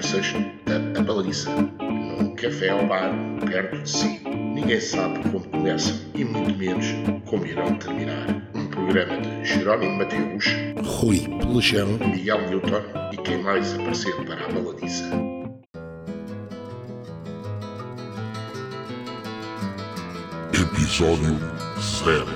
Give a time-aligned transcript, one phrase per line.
[0.00, 0.32] conversas
[0.64, 3.12] da Abaladiça, num café ao bar
[3.46, 4.20] perto de si.
[4.54, 6.86] Ninguém sabe como começam e muito menos
[7.26, 8.26] como irão terminar.
[8.54, 10.46] Um programa de Jerónimo Mateus,
[10.82, 12.82] Rui Pelejão, Miguel Newton
[13.12, 15.10] e quem mais aparecer para a Baladiça.
[20.54, 21.38] Episódio
[22.04, 22.26] 0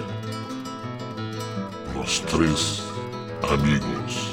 [1.94, 2.82] Los Tres
[3.42, 4.23] Amigos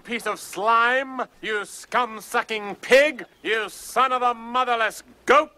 [0.00, 5.50] dirt-eating piece of slime, you scum-sucking pig, you son of a motherless goat!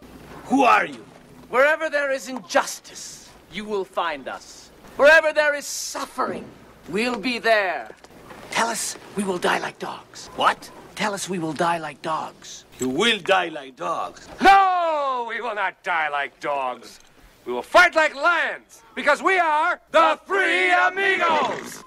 [0.45, 1.05] Who are you?
[1.49, 4.71] Wherever there is injustice, you will find us.
[4.97, 6.45] Wherever there is suffering,
[6.89, 7.89] we'll be there.
[8.51, 10.29] Tell us we will die like dogs.
[10.35, 10.69] What?
[10.95, 12.65] Tell us we will die like dogs.
[12.79, 14.27] You will die like dogs.
[14.41, 16.99] No, we will not die like dogs.
[17.45, 21.83] We will fight like lions, because we are the Free Amigos!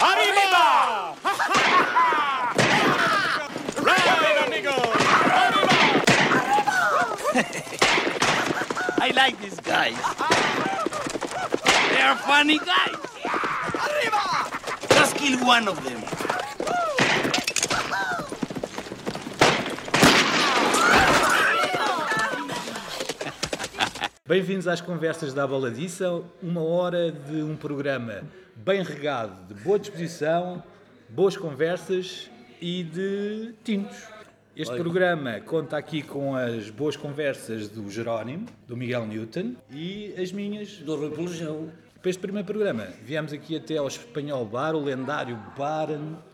[0.00, 1.14] Arriba!
[3.78, 4.88] ¡Arriba, amigos!
[5.32, 5.76] ¡Arriba!
[9.00, 9.96] I like these guys.
[11.90, 12.96] They are funny guys.
[13.74, 14.50] Arriba!
[14.90, 16.02] Just kill one of them.
[24.32, 28.22] Bem-vindos às conversas da Baladiça, uma hora de um programa
[28.56, 30.62] bem regado de boa disposição,
[31.06, 34.08] boas conversas e de tintos.
[34.56, 40.32] Este programa conta aqui com as boas conversas do Jerónimo, do Miguel Newton e as
[40.32, 40.78] minhas.
[40.78, 41.70] Do Rui Pelejão.
[42.00, 45.88] Para este primeiro programa, viemos aqui até ao Espanhol Bar, o lendário Bar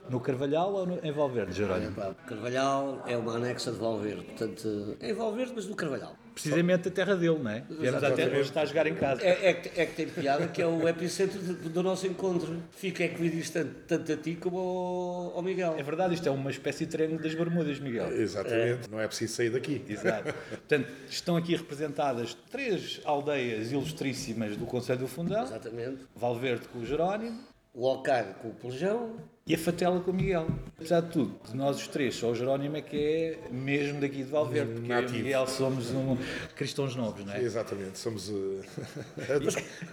[0.09, 1.97] no Carvalhal ou no, em Valverde, Jerónimo?
[2.27, 6.17] Carvalhal é uma anexa de Valverde, portanto, é em Valverde, mas no Carvalhal.
[6.43, 7.65] Precisamente a terra dele, não é?
[7.69, 9.23] Viemos até hoje está a jogar em casa.
[9.23, 12.63] É, é que, é que tem piada que é o epicentro do, do nosso encontro.
[12.73, 15.75] Fica equidistante tanto a ti como ao, ao Miguel.
[15.77, 18.13] É verdade, isto é uma espécie de triângulo das Bermudas, Miguel.
[18.13, 19.85] Exatamente, não é preciso sair daqui.
[19.89, 20.33] Exato.
[20.49, 25.99] Portanto, estão aqui representadas três aldeias ilustríssimas do Conselho do Fundão: Exatamente.
[26.15, 27.39] Valverde com o Jerónimo
[27.81, 29.15] O Alcar com o Pelejão.
[29.47, 30.47] e a Fatela com o Miguel.
[30.77, 34.17] Apesar de tudo, de nós os três, só o Jerónimo é que é mesmo daqui
[34.17, 35.19] de Valverde, porque eu e o Nativo.
[35.25, 36.17] Miguel somos um
[36.57, 37.41] cristãos novos, não é?
[37.41, 38.63] Exatamente, somos uh,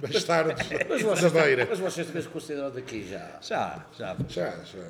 [0.01, 0.55] bastardos
[0.89, 1.67] Mas da vocês, beira.
[1.69, 3.37] mas vocês também se consideram daqui já.
[3.41, 4.15] Já, já.
[4.29, 4.87] Já, já.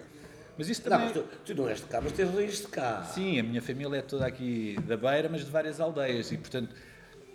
[0.57, 1.05] Mas isso Não, também.
[1.13, 3.03] mas tu, tu não és de cá, mas tens raiz de cá.
[3.13, 6.73] Sim, a minha família é toda aqui da Beira, mas de várias aldeias e, portanto,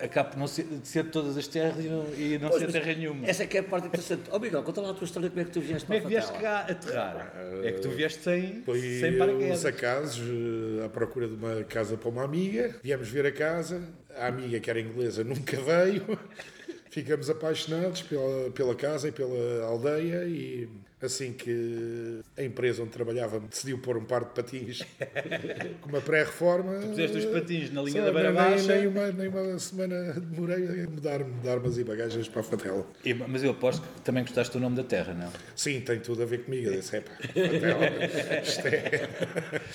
[0.03, 2.73] acabo não ser, de ser de todas as terras e não, e não Pois, ser
[2.73, 3.27] terra nenhuma.
[3.27, 4.23] Essa é que é a parte interessante.
[4.31, 6.09] Ó Miguel, conta lá a tua história, como é que tu vieste Como é para
[6.11, 7.33] que vieste cá aterrar?
[7.63, 9.59] É que tu vieste sem, Foi sem paraquedas.
[9.59, 10.23] uns acasos
[10.81, 12.77] eh, à procura de uma casa para uma amiga.
[12.83, 13.83] Viemos ver a casa.
[14.17, 16.19] A amiga, que era inglesa, nunca veio.
[16.91, 20.69] Ficamos apaixonados pela, pela casa e pela aldeia e
[21.03, 24.83] assim que a empresa onde trabalhava decidiu pôr um par de patins
[25.81, 26.75] com uma pré-reforma.
[26.81, 28.75] puseste os patins na linha só da beira nem- baixa.
[28.77, 32.87] Nem uma, nem uma semana demorei a mudar, mudar armas e bagagens para a Fatela.
[33.05, 35.31] E- Mas eu aposto que também gostaste do nome da terra, não?
[35.57, 36.69] Sim, tem tudo a ver comigo.
[36.69, 39.11] Eu disse, "Epá, Fatela, isto é...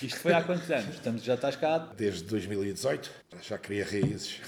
[0.05, 0.95] Isto foi há quantos anos?
[0.95, 1.91] Estamos, já estás cá?
[1.97, 3.09] Desde 2018
[3.41, 4.39] já queria raízes.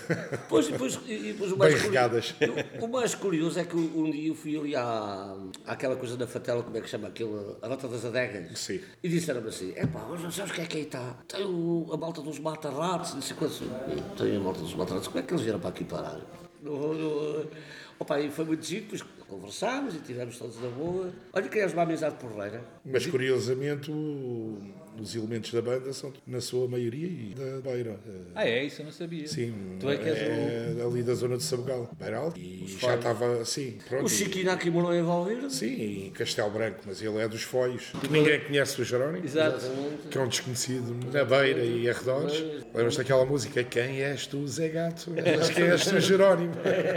[0.49, 2.35] Pois, depois, e depois o Bem mais curioso- regadas.
[2.81, 6.25] O, o mais curioso é que um dia eu fui ali à, àquela coisa da
[6.27, 7.57] fatela, como é que chama aquilo?
[7.61, 8.59] A Rota das Adegas.
[8.59, 8.79] Sim.
[9.01, 11.15] E disseram-me assim: é pá, mas não sabes o que é que aí está?
[11.27, 13.61] Tem o- a malta dos mata-ratos, não sei quantos.
[14.17, 16.19] Tem a malta dos mata-ratos, como é que eles vieram para aqui parar?
[16.61, 17.45] No, no,
[17.99, 21.11] opa, e foi muito giro, depois conversámos e tivemos todos na boa.
[21.33, 22.63] Olha, criámos uma amizade porreira.
[22.85, 24.57] Mas curiosamente o-
[25.01, 27.99] os elementos da banda são na sua maioria e da Beira.
[28.07, 28.63] Eh, Ah, é?
[28.65, 29.27] Isso eu não sabia.
[29.27, 32.39] Sim, Tu é que és é ali da zona de Sabugal, Beira Alta.
[32.39, 34.05] E já estava assim, pronto.
[34.05, 35.53] O Chiquinho aqui morou em Valverde.
[35.53, 37.91] Sim, em Castelo Branco, mas ele é dos Foios.
[38.09, 39.65] Ninguém conhece o Jerónimo, Exato.
[40.09, 42.39] que é um desconhecido na Beira e arredores.
[42.73, 45.11] Lembras daquela música Quem és tu, Zé Gato?
[45.37, 46.53] Mas quem és tu, Jerónimo?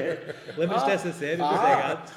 [0.56, 2.12] Lembras-te dessa série do Zé Gato?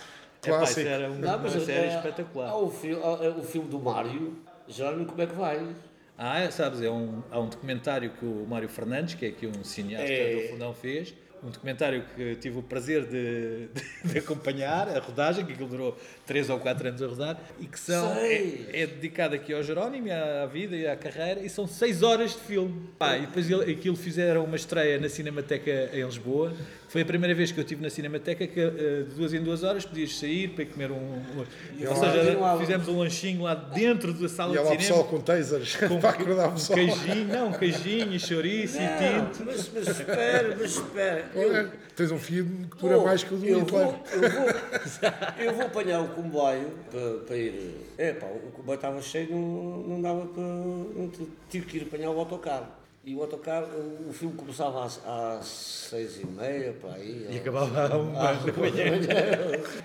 [0.45, 0.79] Epá, Clássico.
[0.81, 2.49] isso era uma, Não, uma série eh, espetacular.
[2.49, 4.35] Há o, fi- há, há o filme do Mário,
[4.67, 5.75] Jerónimo, como é que vai?
[6.17, 9.47] Ah, é, sabes, é um, há um documentário que o Mário Fernandes, que é aqui
[9.47, 10.35] um cineasta É.
[10.43, 11.13] do Fundão, fez.
[11.43, 13.83] Um documentário que tive o prazer de, de,
[14.13, 18.13] de acompanhar, a rodagem, que durou 3 ou 4 anos a rodar, e que são,
[18.15, 18.67] Sei.
[18.71, 22.31] é, é dedicado aqui ao Jerónimo, à, vida e à carreira, e são 6 horas
[22.31, 22.89] de filme.
[22.97, 26.53] Pá, e depois ele, aquilo fizeram uma estreia na Cinemateca em Lisboa,
[26.87, 28.69] Foi a primeira vez que eu estive na Cinemateca que eh,
[29.09, 30.95] de duas em duas horas podias sair para comer um.
[30.95, 31.45] um-
[31.89, 35.03] ou seja, fizemos um lanchinho lá dentro da sala E de o cinema.
[35.05, 36.77] com tasers para acordar o um pessoal.
[36.77, 39.43] queijinho, não, um queijinho, chouriço e Não, tinto.
[39.43, 41.25] mas, mas espera, mas espera.
[41.33, 43.79] Eu, Tens um fio que dura Oh, mais que o do eu vou,
[44.11, 47.75] eu, vou, eu vou apanhar o comboio para, para ir.
[47.97, 50.41] É pá, o comboio estava cheio, não, não dava para.
[50.41, 51.11] Não,
[51.49, 52.67] tive que ir apanhar o autocarro.
[53.05, 57.27] E o autocarro, o, o filme começava às, às seis e meia, para aí.
[57.29, 58.99] E acabava a uma da manhã.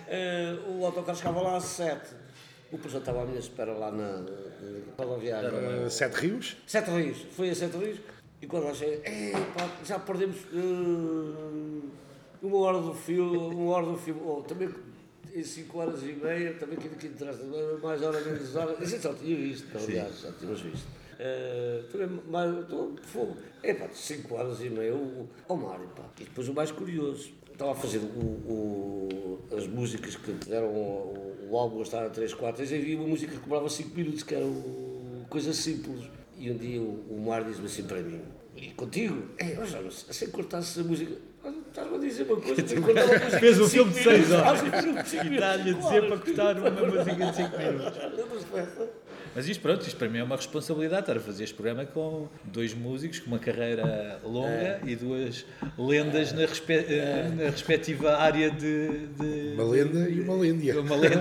[0.07, 2.15] Eh, o autocarro chegava lá às sete.
[2.71, 4.25] O professor estava à minha espera lá na,
[4.99, 5.51] rodoviária.
[5.51, 6.57] Uh, Sete Rios.
[6.67, 7.99] Sete Rios, foi a Sete Rios.
[8.41, 11.89] E quando lá cheguei, "Ei, pá, já perdemos eh,
[12.43, 14.21] uma hora do filme, uma hora do filme.
[14.25, 14.69] Oh, também
[15.39, 17.43] em 5 horas e meia, também que que interessa,
[17.83, 18.85] mais hora, menos hora.
[18.87, 20.87] Gente já tinha visto, aliás, já tínhamos visto.
[21.21, 23.37] Eh, também mais, estou fogo.
[23.63, 26.05] É pá, 5 horas e meia, o, o Mário, pá.
[26.21, 31.49] E depois o mais curioso, estava a fazer o, o- as músicas que deram o,
[31.51, 34.23] o álbum a estar a 3 quartos, e havia uma música que cobrava 5 minutos,
[34.23, 36.09] que era o Coisa Simples.
[36.37, 38.21] E um dia o, o Mário disse-me assim para mim,
[38.57, 41.19] e contigo, é, ó Jonas, sem cortasse a música, olha,
[41.79, 42.63] estás-me a dizer uma coisa,
[43.41, 44.63] Fez um de filme de cinco seis minutos, horas.
[45.33, 48.89] está-lhe a dizer para cortar uma música de 5 minutos.
[49.35, 52.27] Mas isto, pronto, isto para mim é uma responsabilidade estar a fazer este programa com
[52.45, 55.45] dois músicos com uma carreira longa e duas
[55.79, 58.89] lendas na, respe- eh, na respectiva área de.
[59.07, 60.81] de Uma lenda e uma lêndia.
[60.81, 61.19] uma lenda.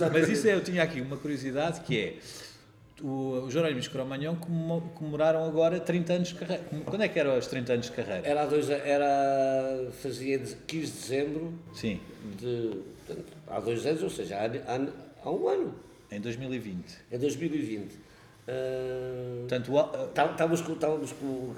[0.00, 2.14] Mas Mas isso é, eu tinha aqui uma curiosidade que é.
[3.02, 3.88] O, os Jerónimos
[4.36, 6.62] comemo- comemoraram agora 30 anos de carreira.
[6.84, 8.26] Quando é que eram os 30 anos de carreira?
[8.28, 12.00] Era dois, era, fazia de 15 de dezembro Sim,
[12.38, 12.70] de,
[13.06, 14.86] portanto, há dois anos, ou seja, há, há,
[15.24, 15.74] há um ano,
[16.10, 16.84] em 2020.
[17.10, 17.94] em 2020.
[18.46, 18.52] Ah,
[19.40, 21.14] Portanto, o al- tá- Estávamos estávamos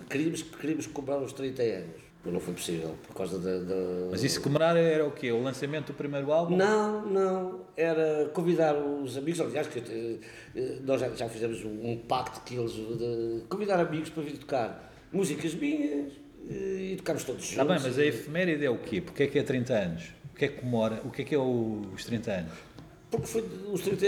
[0.09, 3.59] queríamos, queríamos comprar os 30 anos, mas não foi possível, por causa da...
[3.59, 5.31] da- mas isso comemorar era o quê?
[5.31, 6.57] O lançamento do primeiro álbum?
[6.57, 10.17] Não, não, era convidar os amigos, aliás, que eh,
[10.57, 14.39] eh, nós já, já fizemos um, um pacto que eles, de convidar amigos para vir
[14.39, 16.13] tocar músicas minhas
[16.51, 17.51] eh, e tocámos todos juntos.
[17.59, 19.01] Está bem, mas a efeméride é o quê?
[19.01, 20.05] Porque é que é 30 anos?
[20.33, 21.01] O que é que comemora?
[21.05, 22.53] O que é que é os 30 anos?
[23.11, 24.07] Porque foi os 30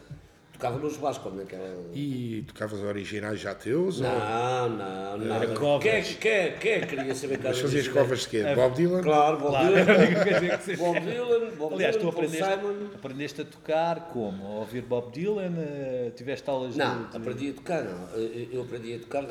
[0.60, 1.74] tocava nos como naquela...
[1.94, 4.02] E tocavas originais já teus?
[4.02, 5.36] ou- Não, não, não.
[5.36, 5.82] Era covers.
[5.84, 8.44] Quem, é que- quem, é- quem é queria saber que Mas fazias covers de quê?
[8.56, 9.02] Bob Dylan?
[9.02, 9.86] Claro, Bob Claro, Dylan.
[10.78, 12.76] Bob Dylan, Bob Aliás, tu Dylan, Paul aprendeste, Simon.
[12.96, 14.46] aprendeste a tocar como?
[14.46, 15.54] A ouvir Bob Dylan?
[15.58, 18.10] Eh, Tiveste aulas Não, de, aprendi a tocar, não.
[18.16, 19.26] Eu- Eu aprendi a tocar.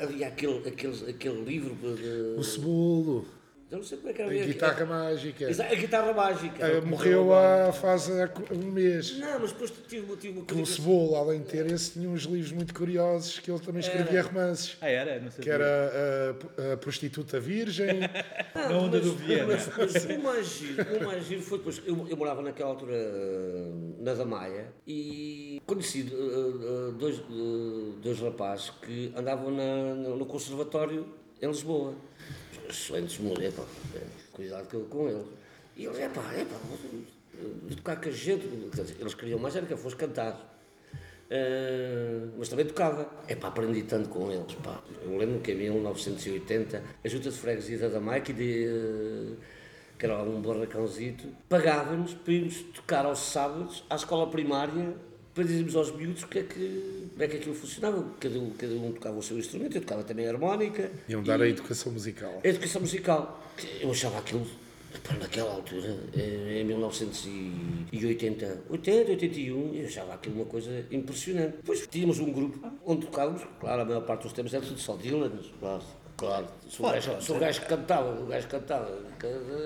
[0.00, 1.74] Havia aquele, aquele, aquele livro.
[1.96, 3.26] de- O Cebolo,
[3.72, 4.30] Eu não sei como é que era.
[4.30, 5.44] a guitarra mágica.
[5.48, 6.78] Exa- A guitarra mágica.
[6.78, 8.06] Uh, morreu há faz
[8.50, 9.18] um mês.
[9.18, 10.62] Não, mas depois tive, tive uma O coisa.
[10.62, 14.20] que- Cebolo, além de ter esse, tinha uns livros muito curiosos que ele também escrevia
[14.22, 14.76] romances.
[14.78, 15.18] Ah, era?
[15.18, 15.42] Não sabia.
[15.44, 15.64] Que era
[16.68, 18.00] uh, a, Prostituta Virgem.
[18.54, 19.46] Na onda do Viena.
[19.46, 21.80] Mas, mas o, mais giro, o mais giro foi depois.
[21.86, 23.70] Eu, eu morava naquela altura eh,
[24.00, 27.22] na Damaia e conheci eh, eh, dois,
[28.02, 31.06] dois rapazes que andavam na- no conservatório
[31.40, 31.94] em Lisboa.
[32.68, 33.64] Excelentes mulheres, pá,
[33.94, 34.00] eh,
[34.32, 35.26] cuidado com, eles.
[35.76, 36.56] E eles, é pá, é pá,
[37.76, 38.46] tocar com a gente.
[38.98, 40.50] Eles queriam mais era que eu fosse cantar.
[41.30, 43.10] Uh, mas também tocava.
[43.26, 44.54] É pá, aprendi tanto com eles.
[44.56, 44.82] Pá.
[45.02, 49.36] Eu lembro que em 1980 a Junta de Freguesia da Damaica, de, uh,
[49.98, 54.94] que era um barracãozito, pagava-nos para irmos tocar aos sábados à escola primária
[55.34, 58.04] para dizermos aos miúdos que é que, como é que aquilo funcionava.
[58.20, 60.90] Cada um, cada um tocava o seu instrumento, eu tocava também a harmónica.
[61.08, 62.40] Iam dar a educação musical.
[62.44, 63.42] A educação musical.
[63.80, 64.46] Eu achava aquilo,
[65.06, 71.56] pá, naquela altura, eh, em 1980, 80, 81, eu achava aquilo uma coisa impressionante.
[71.56, 74.96] Depois tínhamos um grupo onde tocávamos, claro, a maior parte dos temas era tudo só
[74.96, 75.82] Dylan, claro.
[76.22, 78.88] Claro, sou o gajo, sou gajo que cantava, o gajo cantava.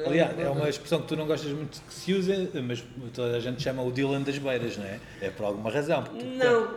[0.06, 2.82] Aliás, é uma expressão que tu não gostas muito que se usa, mas
[3.12, 4.98] toda a gente chama o Dylan das beiras, não é?
[5.20, 6.02] É por alguma razão.
[6.02, 6.74] porque Não,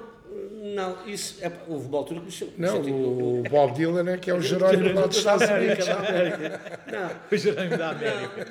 [0.76, 1.38] Não, isso.
[1.42, 2.54] É, houve uma altura que me chamou.
[2.58, 5.86] Não, senti- o Bob Dylan é que é o Jerónimo lá dos Estados Unidos.
[5.88, 8.48] Não, O Jerónimo da América.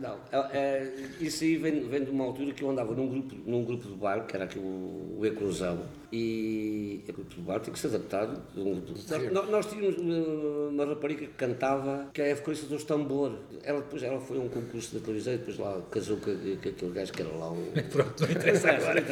[0.00, 0.16] não, não.
[0.52, 3.64] É, é, isso aí vem, vem de uma altura que eu andava num grupo, num
[3.64, 5.80] grupo de baile, que era aqui o, o Eclosão,
[6.12, 8.40] e o grupo de baile tinha que ser adaptado.
[8.56, 12.66] Um grupo de- nós, nós tínhamos uma, uma rapariga que cantava, que é a coisa
[12.66, 13.32] dos tambor.
[13.62, 16.68] Ela depois ela foi a um concurso da televisão e depois lá casou com, com
[16.68, 17.66] aquele gajo que era lá o.
[17.90, 19.04] Pronto, não interessa agora.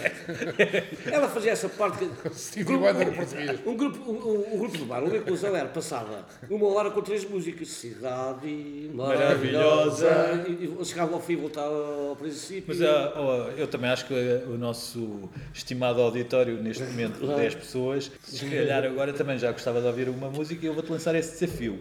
[1.11, 1.98] Ela fazia essa parte.
[2.35, 3.61] Stevie Wonder português.
[3.67, 7.29] Um grupo, um, um- grupo de bar, uma inclusão era, passava uma hora com três
[7.29, 7.69] músicas.
[7.69, 10.45] Cidade maravilhosa.
[10.49, 12.65] E, e chegava ao fim e voltava ao princípio.
[12.69, 14.15] Mas oh, eu também acho que
[14.47, 19.81] o nosso estimado auditório, neste momento, de 10 pessoas, se calhar agora também já gostava
[19.81, 21.81] de ouvir uma música e eu vou-te lançar esse desafio.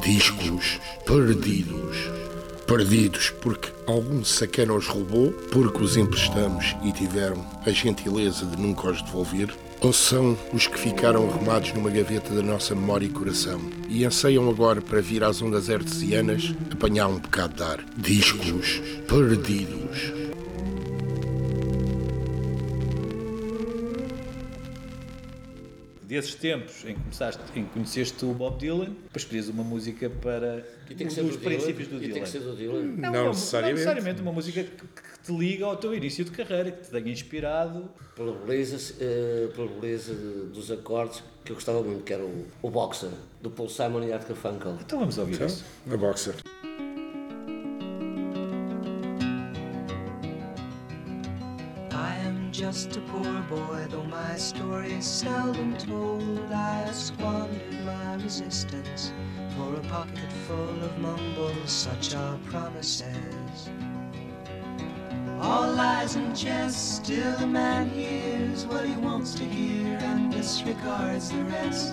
[0.00, 2.23] Discos perdidos.
[2.66, 8.90] Perdidos porque algum sacana os roubou, porque os emprestamos e tiveram a gentileza de nunca
[8.90, 13.60] os devolver, ou são os que ficaram arrumados numa gaveta da nossa memória e coração
[13.86, 17.84] e anseiam agora para vir às ondas artesianas apanhar um bocado de ar.
[17.96, 20.23] Discos perdidos.
[26.14, 30.08] Desses tempos em que começaste, em que conheceste o Bob Dylan, depois escolhias uma música
[30.08, 32.22] para E tem que ser os do Dylan, princípios do e tem Dylan.
[32.24, 32.82] que ser do Dylan.
[32.82, 33.52] Não, necessariamente.
[33.62, 36.90] Não necessariamente uma música que, que te liga ao teu início de carreira, que te
[36.90, 37.90] tenha inspirado.
[38.14, 42.70] Pela beleza, eh, pela beleza dos acordes que eu gostava muito, que era o, o
[42.70, 43.10] Boxer,
[43.42, 44.78] do Paul Simon e Art Garfunkel.
[44.80, 45.64] Então vamos ouvir isso.
[45.90, 46.36] A boxer.
[52.54, 56.52] Just a poor boy, though my story is seldom told.
[56.52, 59.12] I have squandered my resistance
[59.56, 63.70] for a pocket full of mumbles, such are promises.
[65.40, 71.30] All lies and jest, still a man hears what he wants to hear and disregards
[71.30, 71.92] the rest.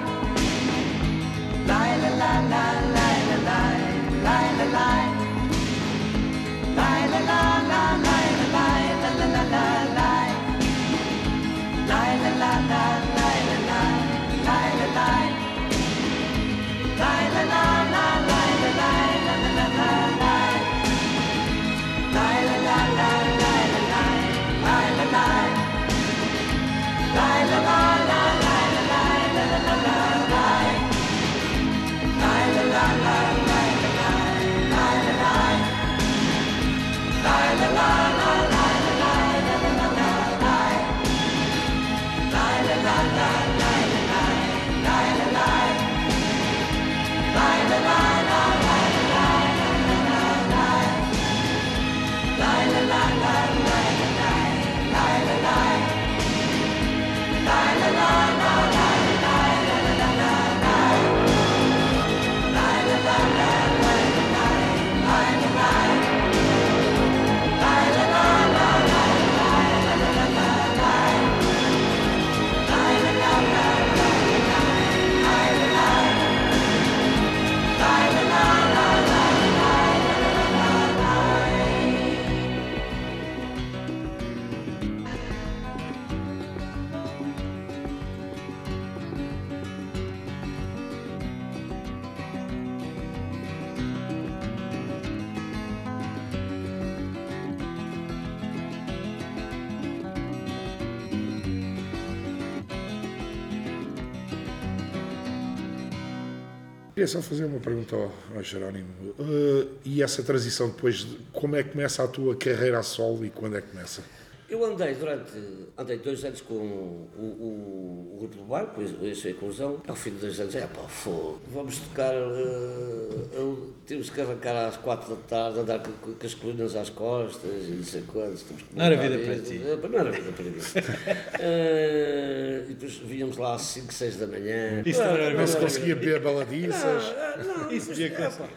[107.01, 108.85] Queria só fazer uma pergunta ao, ao Jerónimo.
[109.17, 113.25] Uh, e essa transição depois, de- como é que começa a tua carreira a solo
[113.25, 114.03] e quando é que começa?
[114.51, 115.31] Eu andei durante,
[115.77, 119.81] andei dois anos com o, o, o grupo do bairro, depois isso é inclusão.
[119.87, 124.75] Ao fim de dois anos, é pá, fogo, vamos tocar, eu- temos que arrancar às
[124.75, 128.43] quatro da tarde, andar com, com- com as colunas às costas e não sei quantos.
[128.75, 129.61] Não era vida para ti.
[129.65, 130.51] Eh, Não era vida para mim.
[131.39, 134.83] Eh, e depois víamos lá às 5, 6 da manhã.
[134.85, 137.03] Isso não era Não se conseguia beber baladiças?
[137.71, 138.49] Isso devia acontecer.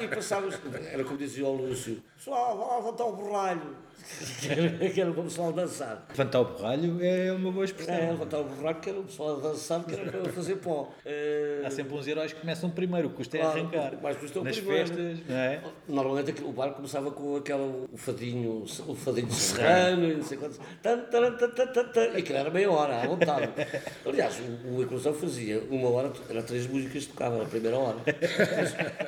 [0.00, 0.54] E e passávamos,
[0.92, 3.76] era como dizia o Lúcio, pessoal, vá lá levantar o borralho.
[4.92, 6.06] que era para o pessoal dançar.
[6.10, 7.94] Levantar o borralho é uma boa expressão.
[7.94, 10.92] É, levantar o borralho, que era o pessoal a dançar, que era para fazer pó.
[11.64, 13.92] Há sempre uns heróis que começam primeiro, o que custa é arrancar.
[14.02, 14.88] mais custa o Nas primeiro.
[14.88, 15.60] festas, não é?
[15.88, 20.58] Normalmente o bar começava com aquele o fadinho, o fadinho serrano e não sei quantos.
[22.16, 23.48] Aquilo era meia hora, à vontade.
[24.06, 27.98] Aliás, o, o Inclusão fazia uma hora, era três músicas que tocava na primeira hora.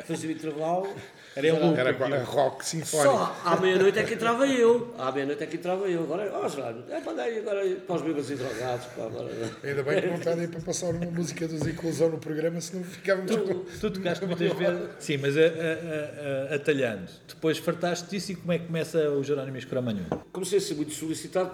[0.06, 0.88] Fazia o intervalo.
[1.36, 1.78] Era em loop.
[1.78, 3.12] Era rock sinfónico.
[3.16, 4.94] Só à meia-noite é que entrava eu.
[4.98, 6.02] À meia-noite é que entrava eu.
[6.04, 8.86] Agora, ó, Gerardo, é para daí, agora para os bêbados e drogados.
[8.86, 9.30] Pá, agora.
[9.62, 12.84] Ainda bem que não está aí para passar uma música dos Inclusão no programa, senão
[12.84, 13.64] ficávamos com...
[13.80, 14.88] Tu tocaste muitas vezes.
[15.00, 17.08] Sim, mas a- a- a- atalhando.
[17.28, 20.06] Depois fartaste disso e como é que começa o Jerónimo Escramanhão?
[20.32, 21.50] Comecei a ser muito solicitado.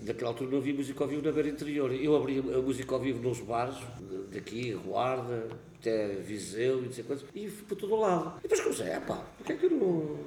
[0.00, 1.92] Naquela altura não havia música ao vivo na beira interior.
[1.92, 3.76] Eu abria a música ao vivo nos bares,
[4.32, 5.48] daqui, Guarda,
[5.80, 8.38] até Viseu e não sei quantos, e fui para todo o lado.
[8.38, 10.18] E depois comecei, é pá, porque é que eu não.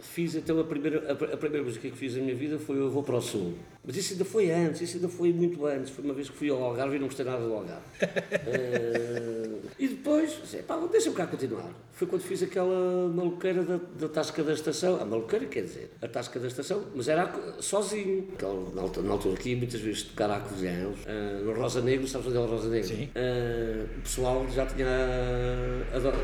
[0.00, 2.90] Fiz então a primeira, a, a primeira música que fiz na minha vida foi Eu
[2.90, 3.54] Vou para o Sul.
[3.86, 5.90] Mas isso ainda foi antes, isso ainda foi muito antes.
[5.90, 7.82] Foi uma vez que fui ao Algarve e não gostei nada do Algarve.
[8.46, 10.32] Eh, e depois,
[10.66, 11.70] pá, deixa-me cá continuar.
[11.92, 15.00] Foi quando fiz aquela maluqueira da, da tasca da estação.
[15.00, 18.28] A maluqueira quer dizer, a tasca da estação, mas era sozinho.
[18.34, 20.98] Aquela, na, altura, na altura aqui, muitas vezes tocar a acordeões.
[21.06, 22.88] eh, no Rosa Negro, sabes onde é o Rosa Negro?
[22.88, 23.08] Sim.
[23.14, 24.88] Eh, o pessoal já tinha.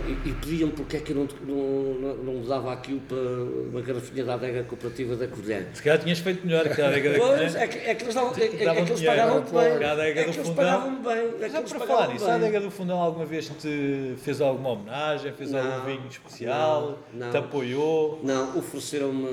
[0.08, 3.80] E, e pediam porque é que eu não, não, não, não dava aquilo para uma
[3.80, 5.62] garrafinha da adega cooperativa da acordeão.
[5.74, 7.18] Se calhar tinhas feito melhor que a década
[7.52, 9.84] Pois, é que, é que eles, davam, é, é, que Davam eles pagavam bem.
[9.84, 10.54] A adega É do que eles fundão.
[10.54, 11.12] pagavam bem.
[11.12, 14.14] É que Já eles para pagavam falar nisso, a adega do Fundão alguma vez te
[14.18, 17.30] fez alguma homenagem, fez algum Não, vinho especial, não, não.
[17.30, 19.26] te apoiou, Não, ofereceram-me.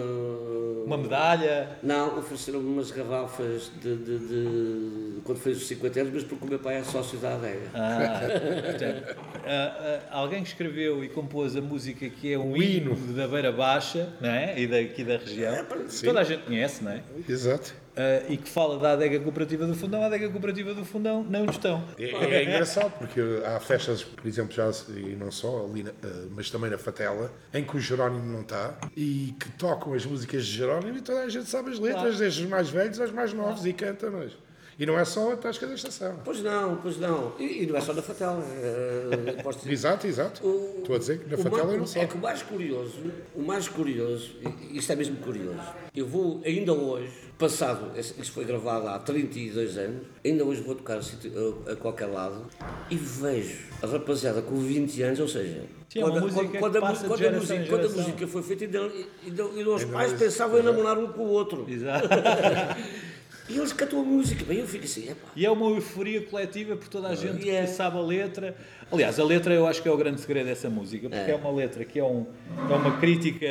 [0.85, 1.69] uma medalha?
[1.83, 6.49] Não, ofereceram-me umas garrafas de, de, de- quando fez os 50 anos, mas porque o
[6.49, 7.67] meu pai é sócio da adega.
[7.73, 8.19] Ah,
[8.65, 12.93] portanto, ah, ah, alguém que escreveu e compôs a música que é um O hino.
[12.93, 14.59] hino da Beira Baixa, não é?
[14.59, 15.65] E daqui da região,
[16.03, 17.01] toda a gente conhece, não é?
[17.27, 17.73] Exato.
[17.97, 21.45] Ah, e que fala da adega cooperativa do Fundão, a adega cooperativa do Fundão não
[21.45, 21.83] estão.
[21.97, 26.27] É, é engraçado porque há festas, por exemplo, já e não só ali, na- eh,
[26.31, 30.45] mas também na Fatela, em que o Jerónimo não está e que tocam as músicas
[30.45, 32.17] de Jerónimo e toda a gente sabe as letras, Claro.
[32.17, 34.31] desde os mais velhos aos mais novos e cantam-nas.
[34.79, 36.19] E não é só a tasca da estação.
[36.23, 37.33] Pois não, pois não.
[37.39, 38.43] E, e não é só na Fatela.
[38.61, 40.45] eh, posso dizer- Exato, exato.
[40.47, 41.99] O- Estou a dizer que na Fatela eu não só.
[41.99, 42.93] É que o mais curioso,
[43.35, 44.35] o mais curioso,
[44.69, 45.59] e isto é mesmo curioso,
[45.95, 50.99] eu vou, ainda hoje, passado, isto foi gravado há 32 anos, ainda hoje vou tocar
[50.99, 52.45] a, qualquer lado
[52.91, 56.43] e vejo a rapaziada com 20 anos, ou seja, Sim, é a, quando a música,
[56.43, 57.57] em quando a geração.
[57.97, 58.79] música foi feita, ainda,
[59.25, 61.65] ainda, ainda os pais pensavam em namorar um com o outro.
[61.67, 62.07] Exato.
[63.49, 66.75] E eles cantam a música, bem, eu fico assim, epá, E é uma euforia coletiva
[66.75, 67.61] por toda a gente E é.
[67.61, 68.55] que sabe a letra.
[68.91, 71.35] Aliás, a letra eu acho que é o grande segredo dessa música, porque é, É.
[71.37, 72.25] uma letra que é, um,
[72.69, 73.45] é uma crítica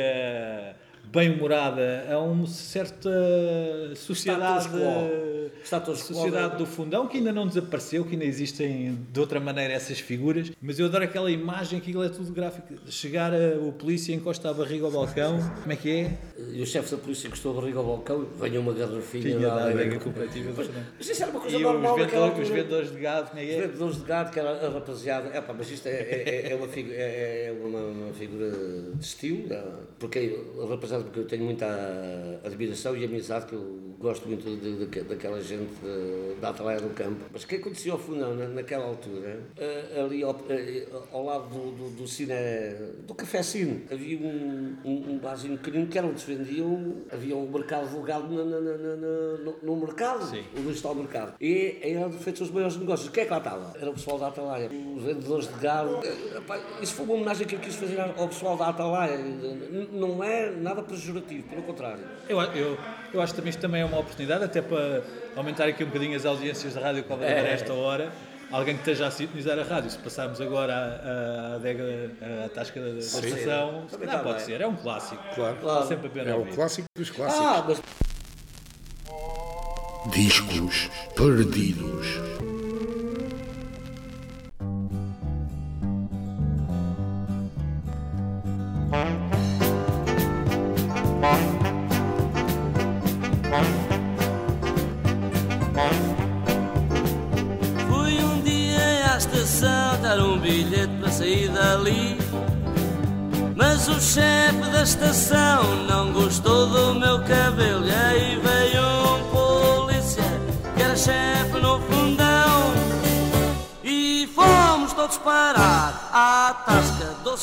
[1.11, 3.09] bem humorada a uma certa
[3.95, 4.69] sociedade,
[5.63, 9.73] Status sociedade da- do fundão que ainda não desapareceu, que ainda existem de outra maneira
[9.73, 10.51] essas figuras.
[10.61, 12.73] Mas eu adoro aquela imagem que aquilo é tudo gráfico.
[12.87, 16.17] Chegar a, o polícia encosta a barriga ao balcão, como é que é?
[16.53, 19.65] e o chefe da polícia encostou a barriga ao balcão, venha uma garrafinha Tinha da
[19.65, 20.83] adega cooperativa fundão.
[20.97, 23.45] Mas isso era uma coisa E normal os vendedores, os vendedores de gado, como é
[23.45, 23.61] que Os é?
[23.67, 25.37] vendedores de gado, que era a rapaziada.
[25.37, 29.51] Epá, mas isto é, é, é uma, figu- é, é uma, uma figura de estilo,
[29.51, 29.63] é,
[29.99, 31.65] porque a rapaziada, porque eu tenho muita
[32.43, 36.89] admiração e amizade, que eu gosto muito de, de- daquela gente de- da Atalaia do
[36.93, 37.25] Campo.
[37.31, 41.49] Mas o que acontecia ao Fundão na, naquela altura, eh, ali ao, eh, ao lado
[41.49, 42.33] do, do, do cine,
[43.07, 47.35] do Café Cine, havia um, um, um barzinho pequenino que era onde se vendiam, havia
[47.35, 50.43] um mercado vulgado na, na, na, no, no mercado, Sim.
[50.57, 51.33] onde está o mercado.
[51.41, 53.09] E aí eram feitos os maiores negócios.
[53.09, 53.73] Quem é que lá estava?
[53.79, 55.99] Era o pessoal da Atalaia, os vendedores de gado.
[56.03, 56.37] Eh,
[56.81, 59.17] Isso foi uma homenagem que eu quis fazer ao pessoal da Atalaia.
[59.91, 61.99] Não é nada pejorativo, pelo contrário.
[62.27, 62.77] Eu, eu,
[63.13, 65.03] eu acho também isto também é uma oportunidade, até para
[65.35, 67.39] aumentar aqui um bocadinho as audiências da Rádio Cobra É.
[67.41, 68.11] a esta hora.
[68.49, 71.83] Alguém que esteja a sintonizar a rádio, se passarmos agora a, a, adega,
[72.45, 74.45] a tasca da, da estação, calhar está pode bem.
[74.45, 75.21] ser, é um clássico.
[75.35, 75.57] Claro.
[75.61, 76.55] Vale sempre a pena É o ouvir.
[76.55, 77.45] clássico dos clássicos.
[77.45, 77.81] Ah, mas
[80.13, 82.07] Discos perdidos.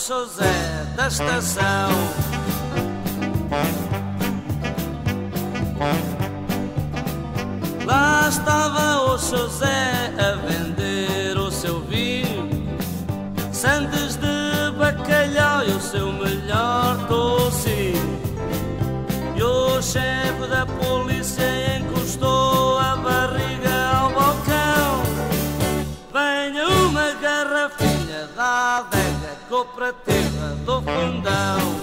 [0.06, 2.13] José da estação.
[29.84, 31.73] Cooperativa do fundão.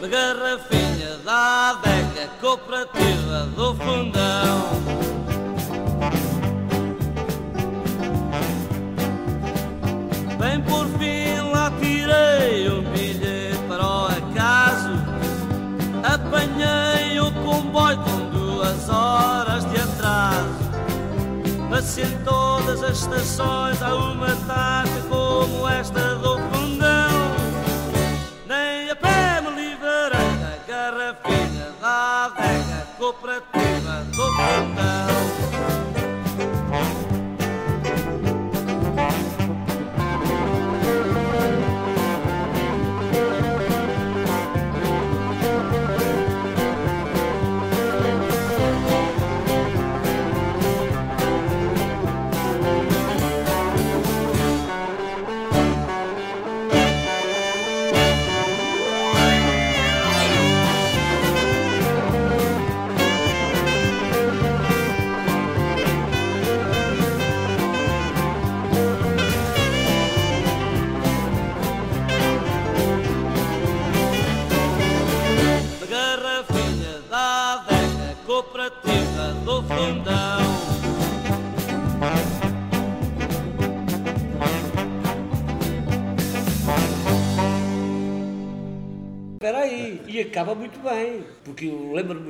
[0.00, 4.75] De garrafinha da adega cooperativa do fundão.
[17.76, 20.66] Comboio com duas horas de atraso.
[21.68, 27.36] Mas em todas as estações há uma taxa como esta do fundão.
[28.46, 32.86] Nem a pé me livrarei da garrafinha da adega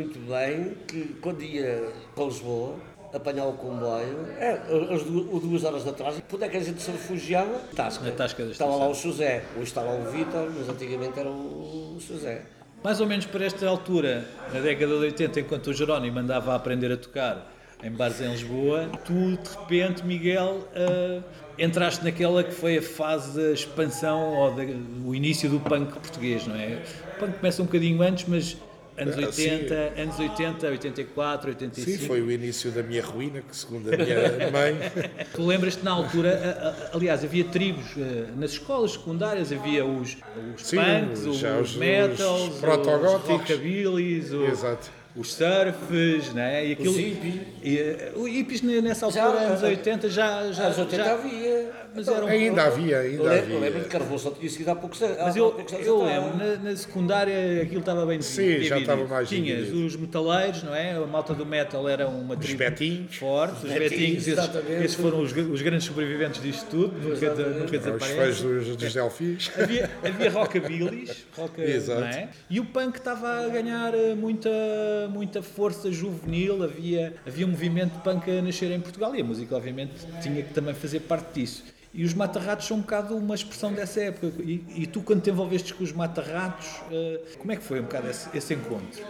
[0.06, 2.76] muito bem que quando ia para Lisboa,
[3.12, 4.60] apanhar o comboio, é,
[4.94, 7.58] as du- duas horas de atrás, onde é que a gente se refugiava?
[7.74, 8.04] Tasca.
[8.04, 11.96] Na Tasca Estava lá o José, hoje está lá o Vítor, mas antigamente era o
[11.98, 12.42] José.
[12.84, 16.56] Mais ou menos por esta altura, na década de 80, enquanto o Jerónimo andava a
[16.56, 21.22] aprender a tocar em bares em Lisboa, tu de repente, Miguel, ah,
[21.58, 24.62] entraste naquela que foi a fase da expansão ou da-
[25.04, 26.82] o início do punk português, não é?
[27.16, 28.56] O punk começa um bocadinho antes, mas
[28.98, 29.50] anos Ah, sim.
[29.50, 31.98] 80, anos 80, 84, 85.
[31.98, 34.76] Sim, foi o início da minha ruína, que segundo a minha mãe.
[35.34, 40.16] Tu lembras-te na altura, aliás, havia tribos eh, nas escolas secundárias, havia os,
[40.54, 42.60] os Sim, punks, os, os- metals, os os
[44.32, 44.90] os, Exato.
[45.16, 46.66] Os surfs, né?
[46.66, 47.34] e aquilo, Os hippies.
[47.62, 50.52] E, eh, o hippies ne- nessa altura, Já, anos 80, já...
[50.52, 51.70] já, Anos 80 já havia.
[51.94, 53.88] mas era um- Ainda havia, Eu ainda lembro, eu lembro de havia.
[53.88, 55.16] Carvalho só tinha sido há poucos anos.
[55.18, 58.68] Mas eu, eu lembro, na, na secundária aquilo estava bem Sim, dividido.
[58.68, 59.86] já estava mais Tinhas dividido.
[59.86, 60.92] os metaleiros, não é?
[60.96, 63.16] A malta do metal era uma tribo betinhos.
[63.16, 63.54] forte.
[63.66, 64.84] Os betinhos, betinhos, esses, exatamente.
[64.84, 68.16] esses foram os, os grandes sobreviventes disto tudo, nunca, nunca Os desaparecem.
[68.16, 69.50] fãs dos, dos Delfins.
[69.58, 72.00] Havia, havia rockabillys, rock, Exato.
[72.00, 72.28] não é?
[72.50, 74.50] e o punk estava a ganhar eh, muita,
[75.08, 79.56] muita, força juvenil, havia, havia um movimento punk a nascer em Portugal e a música,
[79.56, 81.64] obviamente, tinha que também fazer parte disso.
[81.92, 84.42] E os matarratos são um bocado uma expressão dessa época.
[84.42, 87.84] E, e tu, quando te envolveste com os matarratos, eh, como é que foi um
[87.84, 89.02] bocado esse, esse encontro?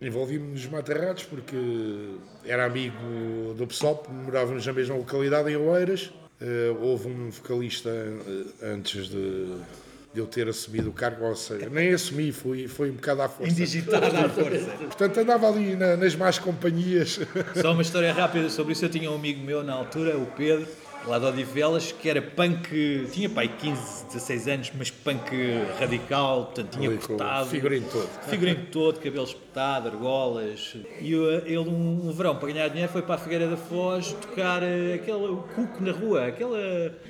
[0.00, 1.56] Envolvi-me nos Matarratos porque
[2.44, 6.12] era amigo do pessoal, morávamos na mesma localidade, em Oeiras.
[6.40, 9.46] Eh, houve um vocalista eh, antes de,
[10.14, 13.28] de eu ter assumido o cargo, ou seja, nem assumi, fui, foi um bocado à
[13.28, 13.50] força.
[13.52, 14.70] Indigitado à força.
[14.78, 17.18] Portanto, andava ali na- nas más companhias.
[17.60, 18.84] Só uma história rápida sobre isso.
[18.84, 20.68] Eu tinha um amigo meu na altura, o Pedro,
[21.06, 25.30] lá de Odivelas, que era punk, tinha pai 15, 16 anos, mas punk
[25.78, 27.50] radical, portanto tinha o cortado.
[27.50, 28.08] figurino todo.
[28.28, 30.76] Figurino todo, cabelo espetado, argolas.
[31.00, 34.62] E ele, um, um verão, para ganhar dinheiro, foi para a Figueira da Foz tocar
[34.62, 36.26] uh, aquele, o cuco na rua.
[36.26, 36.58] Aquela,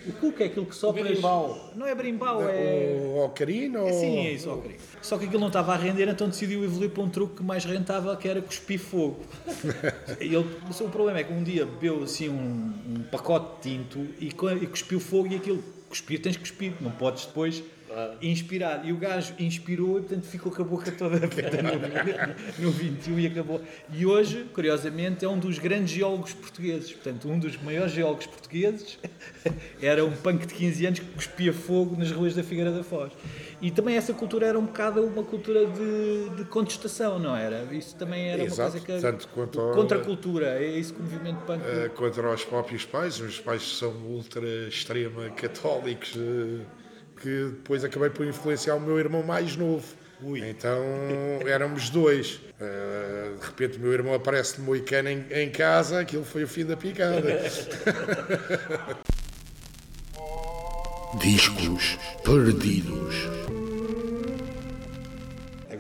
[0.07, 1.03] o cuco é aquilo que sopra.
[1.03, 1.73] Berimbau.
[1.75, 2.97] Não é berimbau, é.
[3.15, 3.93] O Ocarina ou...
[3.93, 4.77] Sim, é isso, ok.
[5.01, 8.17] Só que aquilo não estava a render, então decidiu evoluir para um truque mais rentável
[8.17, 9.21] que era cuspir fogo.
[10.21, 10.47] E ele,
[10.81, 14.29] o problema é que um dia bebeu assim um, um pacote de tinto e,
[14.63, 17.63] e cuspiu fogo e aquilo, cuspir tens que cuspir, não podes depois
[18.21, 18.85] inspirar.
[18.85, 23.19] E o gajo inspirou e portanto ficou com a boca toda aberta no, no 21
[23.21, 23.61] e acabou.
[23.93, 26.93] E hoje, curiosamente, é um dos grandes geólogos portugueses.
[26.93, 28.99] Portanto, um dos maiores geólogos portugueses
[29.81, 33.13] era um punk de 15 anos que cuspia fogo nas ruas da Figueira da Foz.
[33.65, 37.67] E também essa cultura era um bocado uma cultura de, de contestação, não era?
[37.73, 39.01] Isso também era Exato, uma coisa que...
[39.01, 41.63] tanto quanto ao- contra a cultura, é isso que o movimento punk...
[41.65, 43.19] Eh, contra os próprios pais.
[43.21, 46.61] Os pais são ultra extrema católicos, eh,
[47.23, 49.87] que depois acabei por influenciar o meu irmão mais novo.
[50.23, 50.83] Então
[51.47, 52.43] éramos dois.
[52.61, 56.49] Eh, de repente o meu irmão aparece de moicano em, em casa, aquilo foi o
[56.49, 57.23] fim da picada.
[61.19, 63.44] Discos perdidos.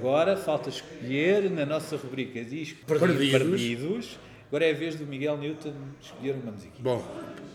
[0.04, 3.30] Agora falta escolher na nossa rubrica Discos Perdidos.
[3.30, 4.18] Perdidos.
[4.48, 6.74] Agora é a vez do Miguel Newton escolher uma musiquinha.
[6.78, 7.02] Bom,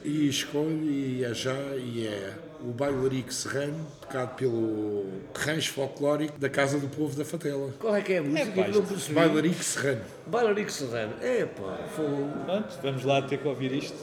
[0.03, 5.05] e escolho e é já e é o bailarico serrano, tocado pelo
[5.38, 7.71] rancho folclórico da Casa do Povo da Fatela.
[7.77, 9.13] Qual é que é a música pá, que não percebi?
[9.13, 10.01] Bailarico serrano.
[10.25, 11.13] Bailarico Serrano.
[11.21, 12.05] É pá, foi...
[12.45, 13.95] Pronto, vamos lá ter que ouvir isto.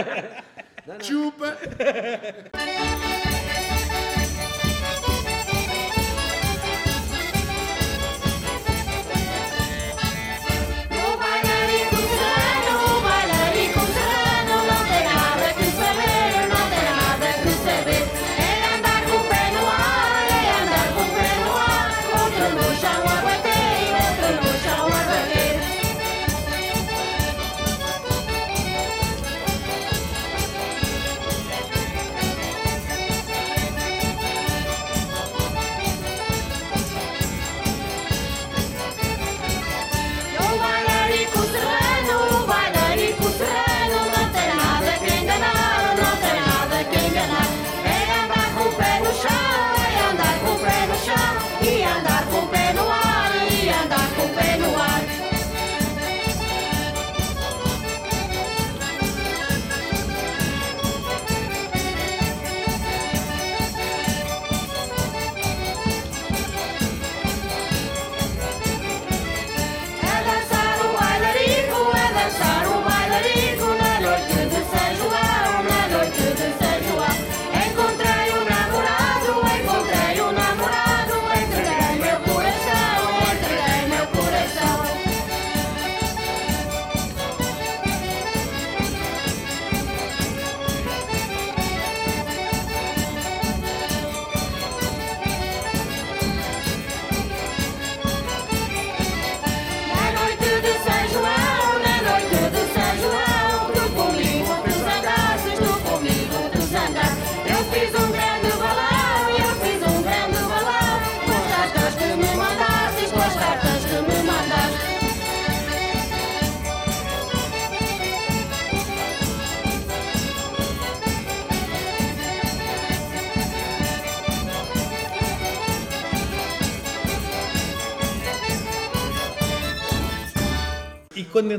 [1.04, 1.58] Chupa!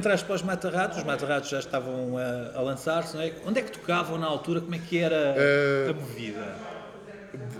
[0.01, 3.31] entraste para os Matarratos, os Matarratos já estavam a, a lançar-se, não é?
[3.45, 4.59] Onde é que tocavam na altura?
[4.59, 5.35] Como é que era
[5.89, 6.55] a movida?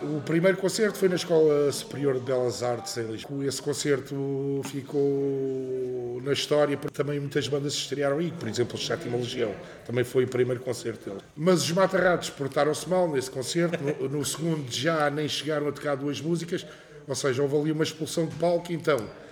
[0.01, 3.45] O primeiro concerto foi na Escola Superior de Belas Artes em Lisboa.
[3.45, 8.32] Esse concerto ficou na história porque também muitas bandas se estrearam aí.
[8.32, 9.54] Por exemplo, o Sétima Legião.
[9.86, 11.21] Também foi o primeiro concerto dele.
[11.36, 13.77] Mas os Matarratos portaram-se mal nesse concerto.
[13.82, 16.65] No, no segundo já nem chegaram a tocar duas músicas.
[17.08, 18.73] Ou seja, houve ali uma expulsão de palco.
[18.73, 19.31] Então, eh,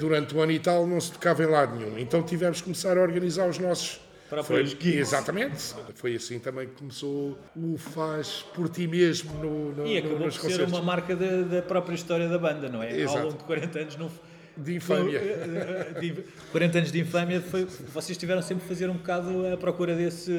[0.00, 1.98] durante o ano e tal não se tocava em lado nenhum.
[1.98, 4.00] Então tivemos que começar a organizar os nossos.
[4.28, 4.94] Próprios Foi-.
[4.96, 5.74] Exatamente.
[5.94, 10.32] Foi assim também que começou o faz por ti mesmo no, no, E acabou por
[10.32, 10.72] ser concertos.
[10.72, 12.98] uma marca da, da própria história da banda, não é?
[12.98, 13.18] Exato.
[13.18, 14.10] Ao longo de 40 anos não
[14.56, 15.20] De infâmia.
[15.20, 19.46] foi, eh, de 40 anos de infâmia, foi, vocês tiveram sempre a fazer um bocado
[19.52, 20.32] a procura desse,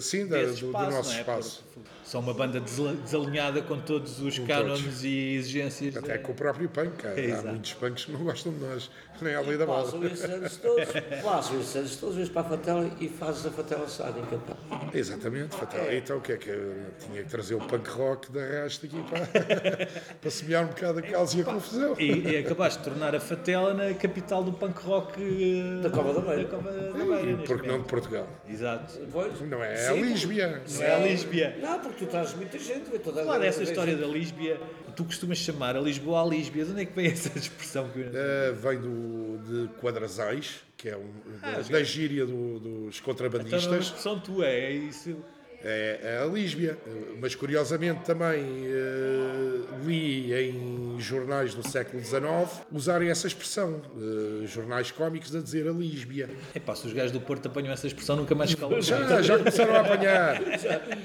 [0.00, 1.20] Sim, da- desse do- do espaço, nosso é?
[1.20, 1.64] espaço.
[1.72, 5.04] Porque São uma banda desal- desalinhada com todos os Com cânones todos.
[5.04, 5.96] e exigências.
[5.96, 7.02] Até com o próprio punk.
[7.06, 8.90] Há, há muitos punks que não gostam de nós,
[9.22, 9.84] nem à lei da bola.
[9.84, 10.84] Passam esses anos todos,
[11.22, 14.36] passam esses anos todos, vês para a fatela e fazes a fatela sádica.
[14.36, 14.54] pá.
[14.92, 15.80] Exatamente, fatal.
[15.92, 16.74] Então o que é que eu
[17.06, 19.86] tinha que trazer o punk rock da rasta aqui para,
[20.20, 21.96] para semear um bocado a caos e a confusão.
[21.98, 26.12] E, e acabaste de tornar a Fatela na capital do punk rock eh, Da Cova
[26.12, 26.44] da Beira.
[26.44, 27.84] da Cova da Beira, neste porque não de.
[27.88, 28.28] Portugal?
[28.46, 29.00] Exato.
[29.10, 29.40] Pois.
[29.40, 30.62] Não é Sim, a Lísbia.
[30.70, 31.58] Não é a Lísbia.
[31.62, 34.00] Não, porque tu trazes muita gente, vê toda a Falar dessa vê história gente.
[34.02, 34.60] da Lísbia,
[34.96, 36.64] tu costumas chamar a Lisboa a Lísbia.
[36.64, 37.88] De onde é que vem essa expressão?
[37.90, 38.06] Que eu...
[38.06, 42.76] Uh, vem do, de Quadrasais, que é um, da, da gíria do- dos Então, não
[42.78, 43.84] é uma contrabandistas.
[43.86, 45.16] expressão tua, é isso.
[45.64, 46.76] É, é a Lísbia.
[47.20, 52.22] Mas curiosamente também eh, li em jornais do século XIX
[52.70, 53.80] usarem essa expressão.
[53.96, 56.28] eh, jornais cómicos a dizer a Lísbia.
[56.54, 58.80] Epá, se os gajos do Porto apanham essa expressão, nunca mais falam.
[58.82, 60.42] Já, já começaram a apanhar.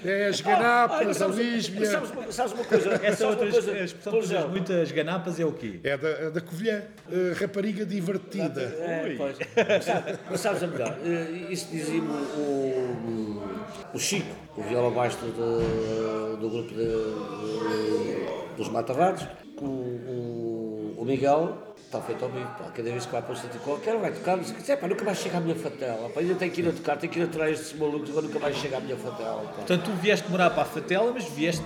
[0.05, 1.85] É as ganapas, a Lísbia.
[1.91, 2.99] sabes, uma- sabes uma coisa?
[3.03, 3.71] Essa outra coisa?
[3.71, 4.47] a expressão que usas é.
[4.47, 5.79] muitas ganapas é o quê?
[5.83, 6.81] É da, é da Covilhã.
[7.11, 8.61] eh, rapariga divertida.
[8.61, 9.37] É, pois.
[10.29, 10.97] Mas sabes a melhor?
[11.49, 13.41] Isso dizia-me o,
[13.93, 19.25] o Chico, o viola baixo do, do grupo de, de- dos Matarrados,
[19.61, 22.45] o, o, o Miguel está feito ao vivo,
[22.75, 25.17] cada vez que vai para um sítio qualquer vai tocar, diz que pá, nunca mais
[25.17, 26.19] chega à minha fatela, pá.
[26.19, 28.55] ainda tenho que ir a tocar, tenho que ir atrás destes malucos, agora nunca mais
[28.57, 29.41] chega à minha fatela.
[29.43, 29.53] Pá.
[29.53, 31.63] Portanto, tu vieste morar para a Fatela, mas vieste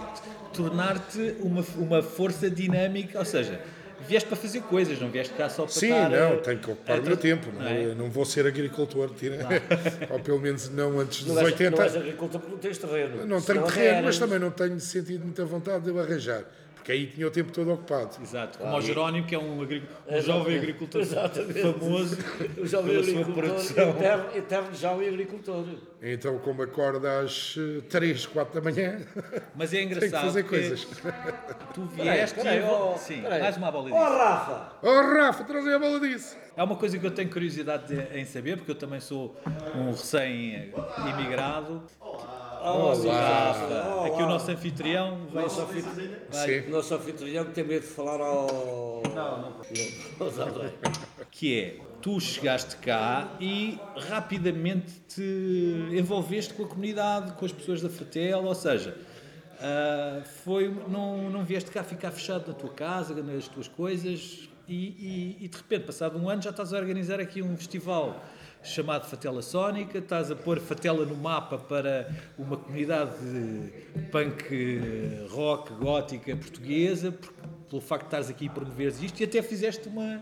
[0.53, 3.59] tornar-te uma, uma força dinâmica, ou seja,
[4.07, 6.97] vieste para fazer coisas, não vieste cá só para Sim, estar não, tenho que ocupar
[6.97, 7.51] a o meu tempo.
[7.51, 7.95] Não, é?
[7.95, 9.37] não vou ser agricultor, tira.
[10.09, 11.77] ou pelo menos não antes dos Não és, 80.
[11.77, 13.25] não és agricultor porque não tens terreno.
[13.25, 16.43] Não tenho terreno, mas também não tenho sentido muita vontade de eu arranjar.
[16.83, 18.09] Porque aí tinha o tempo todo ocupado.
[18.21, 21.61] Exato, como o Jerónimo, que é um, agri- um jovem agricultor Exatamente.
[21.61, 22.17] famoso
[22.61, 25.63] O jovem agricultor, eterno, eterno jovem agricultor.
[26.01, 27.55] Então, como acordo às
[27.89, 28.99] 3, 4 da manhã,
[29.55, 30.85] Mas é tenho que engraçado fazer coisas.
[31.73, 32.63] tu vieste Peraí, e...
[32.63, 33.41] ó, Sim, peraí.
[33.41, 34.17] mais uma bola Ó disso.
[34.17, 34.73] Rafa!
[34.81, 36.35] Oh, Rafa, trazei a bola disso.
[36.57, 39.37] É uma coisa que eu tenho curiosidade de- em saber, porque eu também sou
[39.73, 41.81] um recém-imigrado.
[42.65, 44.05] Olá.
[44.05, 46.69] Aqui o nosso anfitrião vai Nosso, anfitrião, Sim.
[46.69, 49.03] nosso anfitrião que tem medo de falar ao.
[49.13, 49.53] Não, não.
[51.29, 53.77] que é tu chegaste cá e
[54.09, 58.95] rapidamente te envolveste com a comunidade, com as pessoas da Fatela, ou seja,
[59.59, 64.73] ah, foi, não, não vieste cá ficar fechado na tua casa, nas tuas coisas e,
[64.73, 68.23] e- e de repente, passado um ano, já estás a organizar aqui um festival
[68.63, 73.71] chamado Fatela Sónica, estás a pôr Fatela no mapa para uma comunidade de
[74.11, 77.33] punk rock gótica portuguesa, por-
[77.69, 80.21] pelo facto de estares aqui e promoveres isto, e até fizeste uma,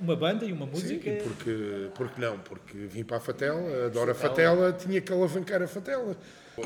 [0.00, 1.10] uma banda e uma Sim, música.
[1.10, 2.38] e porque, porque não?
[2.38, 6.16] Porque vim para a Fatela, adoro a Fatela, tinha que alavancar a Fatela.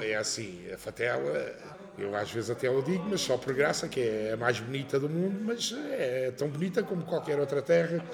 [0.03, 1.53] É assim, a Fatela,
[1.99, 5.01] eu às vezes até o digo, mas só por graça, que é a mais bonita
[5.01, 8.05] do mundo, mas é tão bonita como qualquer outra terra.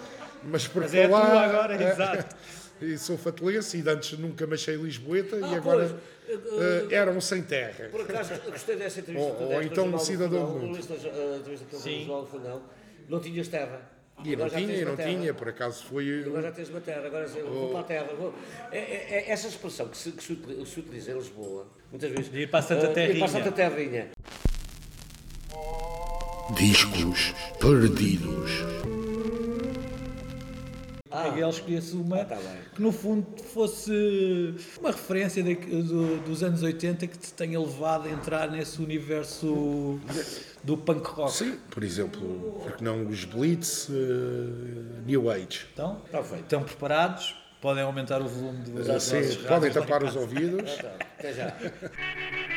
[0.42, 2.36] Mas por Mas é a lá, tua agora, é, exato.
[2.80, 7.20] E sou fatelense e antes nunca me achei lisboeta Ah, e agora pois, eh, eram
[7.20, 7.88] sem terra.
[7.90, 9.32] Por acaso, eu gostei dessa entrevista.
[9.32, 10.66] Ou- ou então do cidadão do mundo.
[10.68, 12.62] no lista, a entrevista que eu fiz no Jornal do Fundão.
[13.08, 13.80] Não tinhas terra.
[14.24, 15.10] E não Agora já tinha, tens e uma não terra.
[15.10, 16.24] tinha, por acaso foi.
[16.26, 18.08] Agora já tens uma terra, agora eu vou para a terra.
[18.18, 18.34] Vou.
[18.72, 20.32] É, é- é essa expressão que se, que se
[20.80, 22.30] utiliza, em Lisboa, muitas vezes.
[22.32, 23.24] De ir para a Santa Terrinha.
[23.24, 24.08] a Santa Terrinha.
[26.56, 28.95] Discos perdidos.
[31.30, 32.36] Miguel escolhesse uma Ah, tá
[32.74, 38.08] que no fundo fosse uma referência da- do- dos anos 80 que te tenha levado
[38.08, 39.98] a entrar nesse universo
[40.62, 41.32] do punk rock.
[41.32, 45.66] Sim, por exemplo, porque não os Blitz, eh, New Age.
[45.72, 46.42] Então, feito.
[46.42, 47.34] estão preparados?
[47.60, 50.70] Podem aumentar o volume dos Eh, sim, rádios podem tapar os ouvidos.
[50.78, 51.56] Então, até já.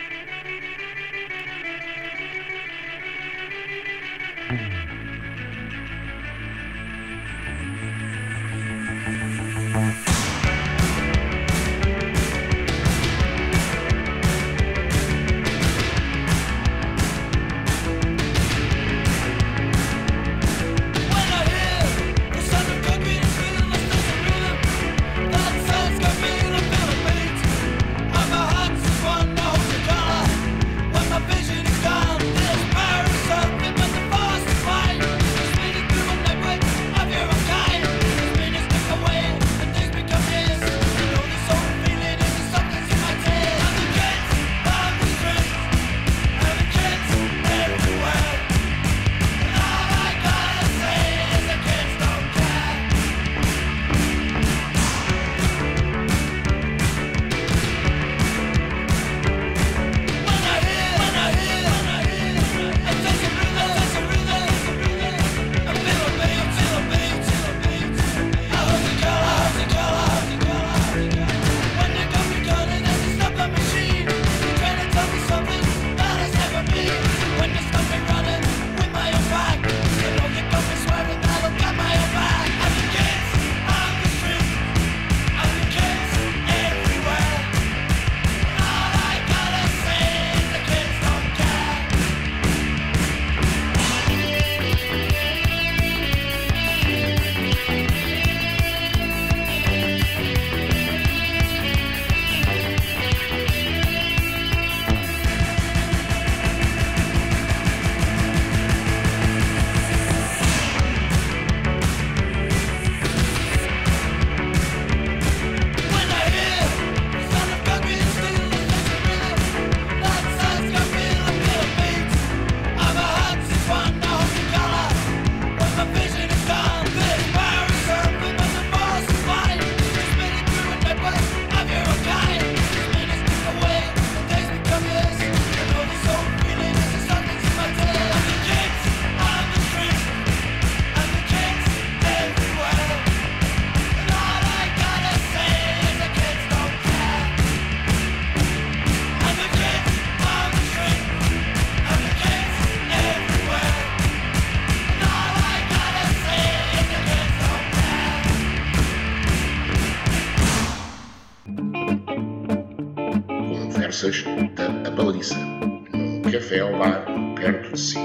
[164.04, 167.04] da Abaladiça, num café ao bar
[167.36, 167.98] perto de si.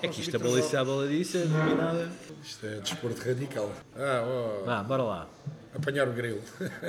[0.00, 2.08] É que isto a baladiça a baladiça, não vi nada.
[2.44, 3.72] Isto é desporto radical.
[3.96, 5.28] Ah, ó, Vá, bora lá.
[5.74, 6.40] apanhar o grilo.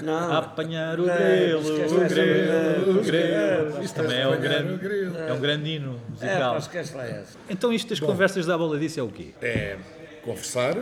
[0.04, 0.34] Não.
[0.34, 2.92] Apanhar o grelo, esquece o merda.
[2.92, 3.84] o grelo.
[3.84, 5.18] Isto também é um grande, grilo.
[5.18, 6.52] é um grande hino É, musical.
[6.54, 7.38] pá, esquece lá essa.
[7.50, 9.30] Então isto das conversas da baladiça é o quê?
[9.42, 9.78] É
[10.24, 10.76] conversar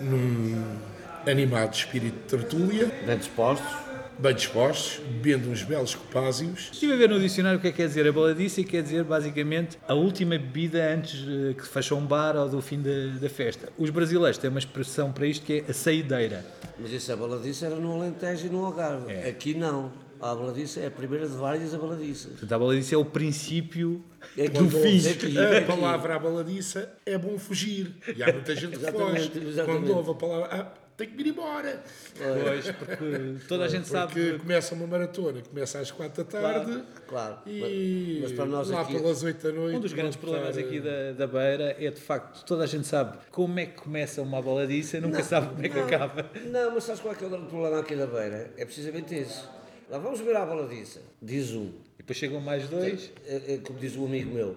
[0.00, 0.76] num
[1.24, 3.85] animado espírito de tertúlia, Bem dispostos.
[4.18, 6.70] Bem dispostos, bebendo uns belos copásios.
[6.72, 8.82] Estive a ver no dicionário o que é que quer dizer a baladiça e quer
[8.82, 12.80] dizer basicamente a última bebida antes eh, que se fecha um bar ou do fim
[12.80, 13.68] da, da festa.
[13.76, 16.44] Os brasileiros têm uma expressão para isto que é a saideira.
[16.78, 19.12] Mas isso a baladiça era no Alentejo e no Algarve.
[19.12, 19.28] É.
[19.28, 19.92] Aqui não.
[20.18, 22.28] A baladiça é a primeira de várias a baladiça.
[22.30, 24.02] Portanto, a baladiça é o princípio
[24.36, 25.36] É do que- fim.
[25.38, 27.92] é A palavra abaladiça é bom fugir.
[28.16, 29.46] E há muita gente que Exatamente, foge.
[29.46, 29.84] exatamente.
[29.86, 31.82] Quando ouve a palavra, tem que ir embora.
[32.16, 36.30] Pois, porque toda a gente sabe Porque que começa uma maratona, começa às 4 da
[36.30, 37.38] tarde Claro.
[37.46, 39.76] e Mas para nós lá aqui- pelas 8 da noite.
[39.76, 42.86] Um dos grandes problemas estar, aqui da, da Beira é de facto, toda a gente
[42.86, 46.30] sabe como é que começa uma baladiça, nunca sabe como é que acaba.
[46.46, 48.50] Não, mas sabes qual é que é o grande problema aqui da beira?
[48.56, 49.42] É precisamente esse.
[49.90, 51.00] Lá vamos ver a baladiça.
[51.22, 51.66] Diz um.
[51.94, 53.12] E depois chegam mais dois.
[53.26, 54.56] É, é, como diz um amigo meu,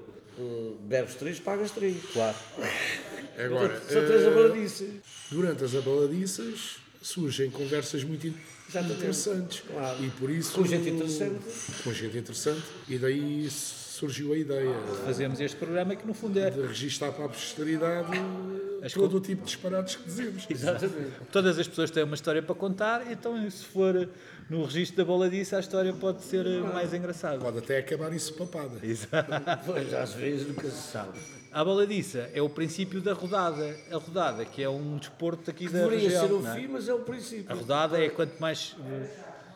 [0.81, 1.97] bebes três, pagas três.
[2.13, 2.35] Claro.
[3.37, 4.85] Agora, São três eh, a baladiça.
[5.31, 9.61] durante as abaladiças surgem conversas muito interessantes.
[9.61, 10.03] Claro.
[10.03, 10.53] E por isso.
[10.53, 11.39] Com gente interessante.
[11.83, 12.63] Com gente interessante.
[12.87, 14.73] E daí surgiu a ideia
[15.05, 18.11] Fazemos este programa que no fundo é de registar para a posteridade
[18.93, 20.45] todo o tipo de disparates que dizemos.
[20.49, 21.11] Exatamente.
[21.31, 24.09] todas as pessoas têm uma história para contar, então se for
[24.49, 27.39] no registro da baladiça a história pode ser eh, mais engraçada.
[27.39, 28.71] Pode até acabar isso papada.
[29.65, 31.19] Pois, às vezes nunca se sabe.
[31.51, 33.75] A baladiça é o princípio da rodada.
[33.91, 36.27] A rodada, que é um desporto aqui da Deveria região.
[36.27, 36.55] ser o é?
[36.55, 37.45] fim, mas é o princípio.
[37.51, 39.07] A rodada é quanto mais, eh,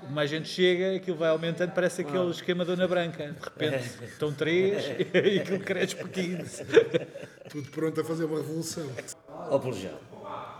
[0.09, 3.35] mais gente chega, aquilo vai aumentando, parece aquele esquema Dona Branca.
[3.57, 4.83] De repente estão três
[5.13, 6.65] e aquilo cresce por 15.
[7.49, 8.89] Tudo pronto a fazer uma revolução.
[9.29, 9.97] Ó, Pelejão,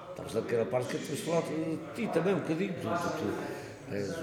[0.09, 2.73] estamos naquela parte que temos falado de ti também um bocadinho.
[2.73, 2.87] Tu, tu,
[3.89, 4.13] tu és.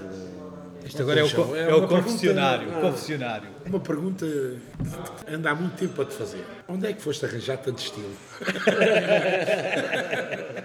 [0.83, 2.67] Isto agora é o, co- É é o pergunta- confessionário.
[2.69, 3.47] o confessionário.
[3.67, 6.43] Uma pergunta que anda há muito tempo a te fazer.
[6.67, 8.09] Onde é que foste arranjar tanto estilo?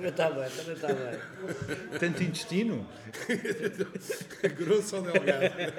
[0.00, 1.98] Também está bem, também está bem.
[1.98, 2.86] Tanto intestino?
[4.56, 5.72] Grosso ou delgado?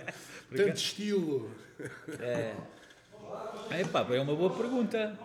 [0.55, 1.49] tanto estilo.
[2.19, 5.17] É pá, é uma boa pergunta.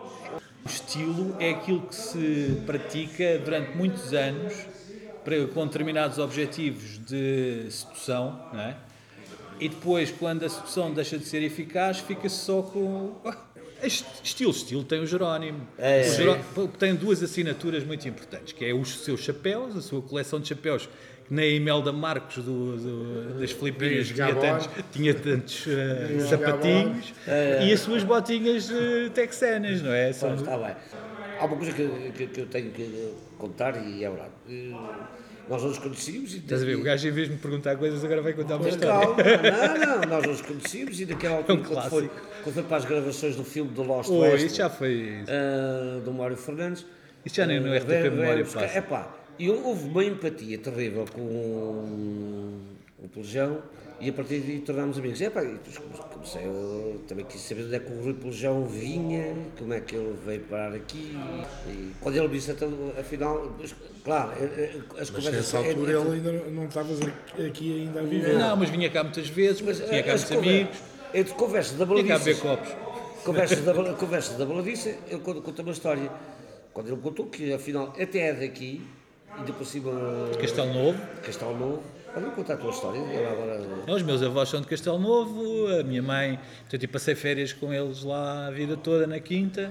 [0.65, 4.55] O estilo é aquilo que se pratica durante muitos anos
[5.23, 8.79] para, com determinados objetivos de sedução, não é?
[9.61, 13.15] E depois, quando a sedução deixa de ser eficaz, fica-se só com.
[14.23, 15.67] Estilo, estilo tem o Jerónimo.
[15.79, 16.39] É, o Jeró-
[16.79, 20.89] Tem duas assinaturas muito importantes, que é os seus chapéus, a sua coleção de chapéus,
[21.29, 27.15] que nem a Imelda Marcos do, do- das Filipinas tinha tantos, tinha tantos os sapatinhos
[27.69, 30.13] e as suas botinhas eh, texanas, não é?
[30.13, 30.77] São- está bem.
[31.39, 34.33] Há uma coisa que, que, que eu tenho que contar e é verdade.
[35.49, 36.39] Nós não nos conhecíamos e...
[36.39, 36.77] Estás a ver?
[36.77, 39.07] O gajo, em vez de me perguntar coisas, agora vai contar uma história.
[39.07, 39.23] calma,
[39.79, 42.11] não, não, nós não nos conhecíamos e naquela altura, É um quando, foi,
[42.43, 45.25] quando foi para as gravações do filme do Lost Oi, West, isso já foi.
[45.29, 46.85] ah, do Mário Fernandes.
[47.25, 48.79] Isso já nem no ah, RTP veio Memória passa.
[48.79, 51.21] Epá, e houve uma empatia terrível com
[52.99, 53.63] o Pelejão
[54.01, 55.21] e a partir daí tornámos amigos.
[55.21, 59.35] Epá, e come- comecei, eu também quis saber onde é que o Rui Pelejão vinha,
[59.59, 61.17] como é que ele veio parar aqui.
[61.67, 63.53] E quando ele me disse, então, afinal,
[64.05, 64.45] claro, eh,
[64.75, 65.35] eh, as Mas conversas...
[65.35, 66.99] nessa é- altura é- ele ainda não- estavas
[67.47, 68.39] aqui ainda a viver.
[68.39, 70.79] Não, mas vinha cá muitas vezes, Mas, tinha cá as muitos conver- amigos,
[71.15, 72.25] Entre conversas da vinha cá baladiça.
[72.25, 72.87] beber copos.
[73.25, 76.11] Conversas da, conversas da baladiça, eu conto, conto uma história.
[76.73, 78.83] Quando ele me contou que afinal até é daqui,
[79.35, 79.91] ainda por cima.
[80.39, 80.99] Castelo Novo.
[81.23, 81.83] Castelo Novo.
[82.17, 82.99] Olha, contar a tua história.
[82.99, 83.95] Agora.
[83.95, 87.75] Os meus avós são de Castelo Novo, a minha mãe, portanto, eu passei férias com
[87.75, 89.71] eles lá a vida toda na Quinta.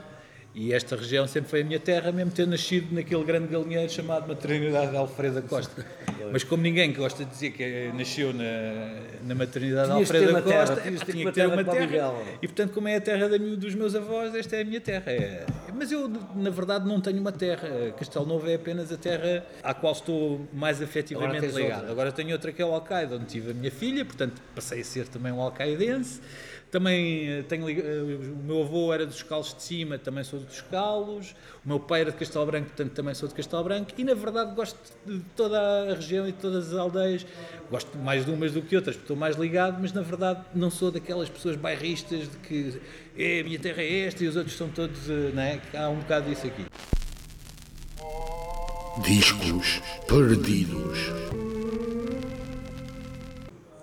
[0.56, 4.26] E esta região sempre foi a minha terra, mesmo ter nascido naquele grande galinheiro chamado
[4.26, 5.86] Maternidade de Alfredo da Costa.
[6.32, 8.44] Mas como ninguém gosta de dizer que nasceu na,
[9.26, 11.26] na Maternidade de Tinhas de ter Alfredo da uma terra, Costa, tinhas de ter tinha
[11.26, 12.14] que ter uma terra terra.
[12.42, 15.12] E portanto, como é a terra da dos meus avós, esta é a minha terra.
[15.12, 17.92] É- Mas eu, na verdade, não tenho uma terra.
[18.00, 21.76] Castelo Novo é apenas a terra à qual estou mais Agora afetivamente tens ligado.
[21.80, 21.92] outra.
[21.92, 24.86] Agora tenho outra que é o Alcaide, onde tive a minha filha, portanto passei a
[24.86, 26.22] ser também um alcaidense.
[26.80, 30.60] Também eh, tenho, eh, o meu avô era dos Calos de Cima, também sou dos
[30.60, 31.34] Calos.
[31.64, 33.92] O meu pai era de Castelo Branco, portanto também sou de Castelo Branco.
[33.98, 37.26] E na verdade gosto de toda a região e de todas as aldeias.
[37.72, 40.70] Gosto mais de umas do que outras, porque estou mais ligado, mas na verdade não
[40.70, 42.82] sou daquelas pessoas bairristas de que
[43.18, 45.10] "É, a minha terra é esta e os outros são todos.
[45.10, 45.62] eh, Não é?
[45.76, 46.66] Há um bocado disso aqui.
[49.02, 51.00] Discos perdidos.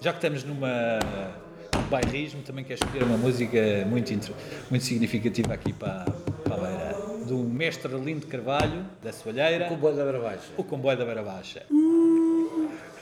[0.03, 1.52] Já que estamos numa num
[1.89, 4.35] bairrismo, também quero escolher uma música muito,
[4.71, 6.05] muito significativa aqui para,
[6.45, 6.93] para a beira.
[7.27, 9.67] Do mestre Lindo Carvalho, da Soalheira.
[9.67, 10.49] O Comboio da Beira Baixa.
[10.57, 11.63] O Comboio da Beira Baixa.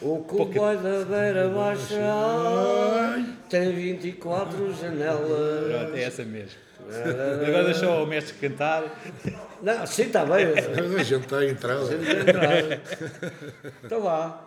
[0.03, 5.69] O comboio da Beira Baixa ai, tem 24 janelas.
[5.69, 6.59] Pronto, é essa mesmo.
[7.47, 8.83] Agora deixou o mestre cantar.
[9.63, 10.47] Não, sim, está bem.
[10.47, 11.77] A gente está a entrar.
[11.77, 12.81] A gente está a entrar.
[13.85, 14.41] Então vá.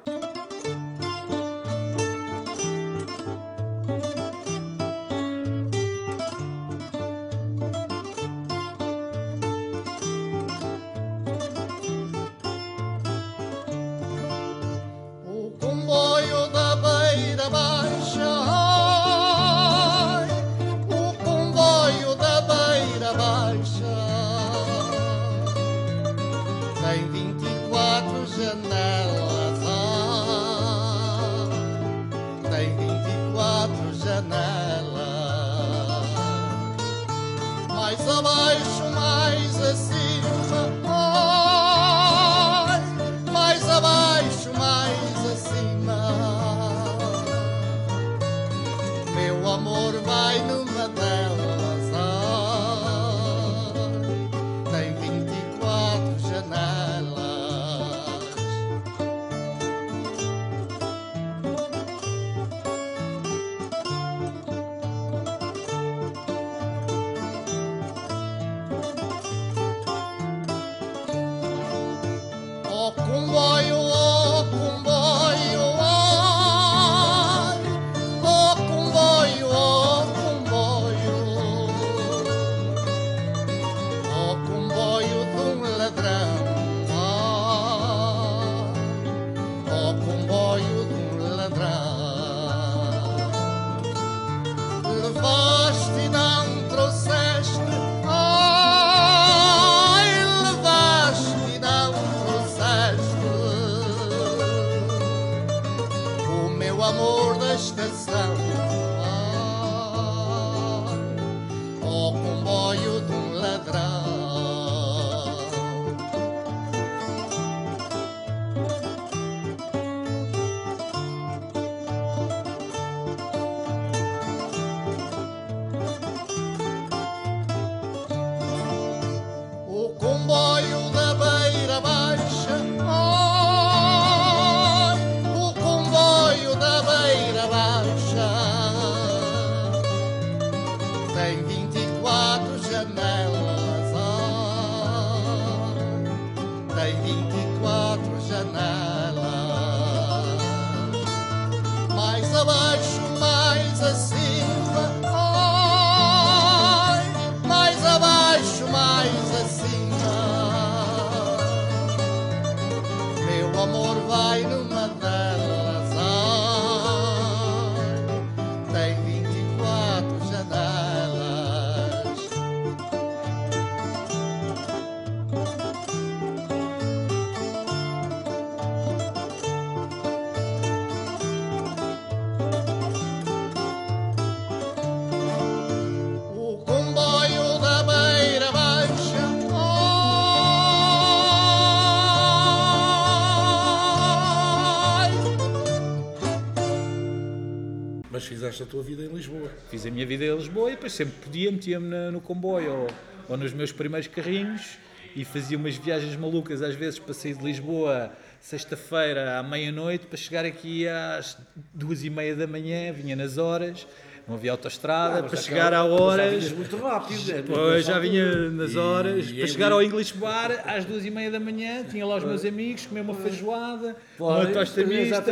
[198.53, 199.51] Fizeste a tua vida em Lisboa.
[199.69, 202.87] Fiz a minha vida em Lisboa e depois sempre podia, metia-me no comboio ou,
[203.29, 204.77] ou nos meus primeiros carrinhos
[205.15, 210.17] e fazia umas viagens malucas, às vezes para sair de Lisboa sexta-feira à meia-noite para
[210.17, 211.37] chegar aqui às
[211.73, 213.87] duas e meia da manhã, vinha nas horas,
[214.27, 216.51] não havia autoestrada, Ah, para chegar a mas já horas.
[216.53, 217.43] muito rápido, né?
[217.45, 221.09] Pois já vinha nas horas, e para em chegar ao English Bar às duas e
[221.11, 225.23] meia da manhã, tinha lá os meus amigos, comer uma feijoada, uma tosta mista.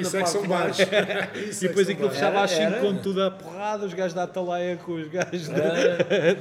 [0.00, 0.78] Isso é que são bares.
[0.78, 0.88] mais-
[1.50, 2.80] Isso E é depois aquilo fechava às 5 era.
[2.80, 5.58] com tudo à porrada, os gajos da Atalaia com os gajos da,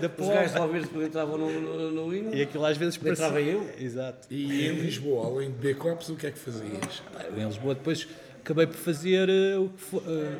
[0.07, 2.33] da Os gajos talvez entravam no, no, no hino.
[2.33, 3.25] E aquilo às vezes parecia...
[3.25, 3.69] Entrava eu?
[3.77, 4.27] Exato.
[4.29, 7.03] E em Lisboa, além de beber copos, o que é que fazias?
[7.35, 8.07] Em Lisboa depois
[8.43, 10.35] acabei por fazer eh, o que fo- eh,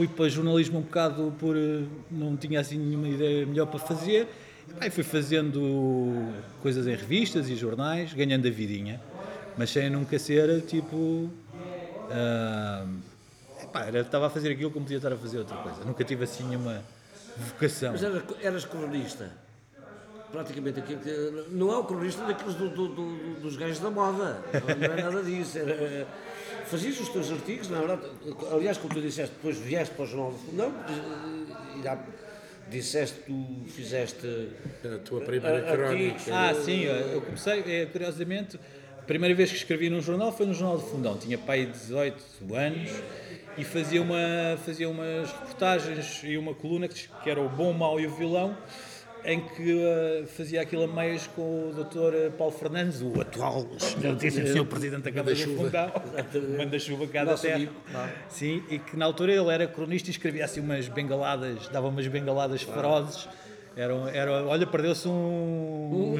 [0.00, 4.26] fui para jornalismo um bocado por eh, não tinha assim nenhuma ideia melhor para fazer.
[4.80, 6.32] E fui fazendo
[6.62, 8.98] coisas em revistas e jornais, ganhando a vidinha,
[9.58, 11.28] mas sem nunca ser tipo.
[12.10, 12.86] ah,
[13.62, 15.84] epá, era- estava a fazer aquilo como podia estar a fazer outra coisa.
[15.84, 16.82] Nunca tive assim nenhuma
[17.36, 17.92] vocação.
[17.92, 19.30] Mas eras, eras cronista.
[20.32, 21.44] praticamente aquilo que.
[21.50, 24.40] Não é o cronista daqueles do, do- do- dos gajos da moda.
[24.78, 25.58] Não é nada disso.
[25.58, 26.06] Era,
[26.70, 28.02] fazias os teus artigos, na verdade.
[28.52, 30.74] Aliás, como tu disseste, depois vieste para o Jornal do Fundão
[31.78, 31.98] e já
[32.70, 34.48] disseste, tu fizeste.
[34.84, 36.20] A tua primeira crónica.
[36.32, 38.58] Ah, sim, eu comecei, é, curiosamente,
[38.98, 41.18] a primeira vez que escrevi num jornal foi no Jornal do Fundão.
[41.18, 42.90] Tinha pai de 18 anos
[43.58, 47.74] e fazia, uma, fazia umas reportagens e uma coluna que, que era o Bom, o
[47.74, 48.56] Mau e o Vilão,
[49.24, 52.30] em que eh, fazia aquilo a meias com o Dr.
[52.36, 55.56] Paulo Fernandes, o atual senhor Presidente da Câmara do.
[55.56, 55.92] Fundão,
[56.56, 57.56] manda-chuva cá da terra.
[57.56, 58.12] amigo, claro.
[58.28, 62.06] Sim, e que na altura ele era cronista e escrevia assim umas bengaladas, dava umas
[62.06, 63.28] bengaladas ferozes.
[63.76, 65.12] Era, um- era, olha, perdeu-se um,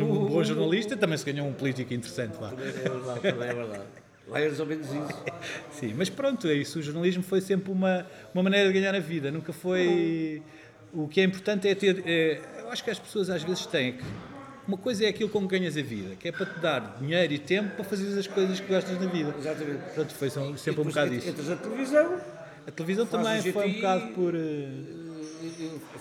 [0.01, 2.53] um bom jornalista, também se ganhou um político interessante lá.
[2.53, 3.83] É verdade, também é verdade.
[4.29, 5.25] Lá é mais ou menos isso.
[5.73, 6.79] Sim, mas pronto, é isso.
[6.79, 10.43] O jornalismo foi sempre uma, uma maneira de ganhar a vida, nunca foi.
[10.93, 12.03] O que é importante é ter.
[12.07, 12.41] é,
[12.71, 14.05] eu acho que as pessoas às vezes têm que.
[14.69, 17.39] Uma coisa é aquilo como ganhas a vida, que é para te dar dinheiro e
[17.39, 19.35] tempo para fazer as coisas que gostas na vida.
[19.37, 19.95] Exatamente.
[19.95, 21.29] Pronto, foi sempre um bocado isso.
[21.29, 22.21] Entras na televisão,
[22.65, 24.35] A televisão também foi um bocado por.
[24.37, 25.10] e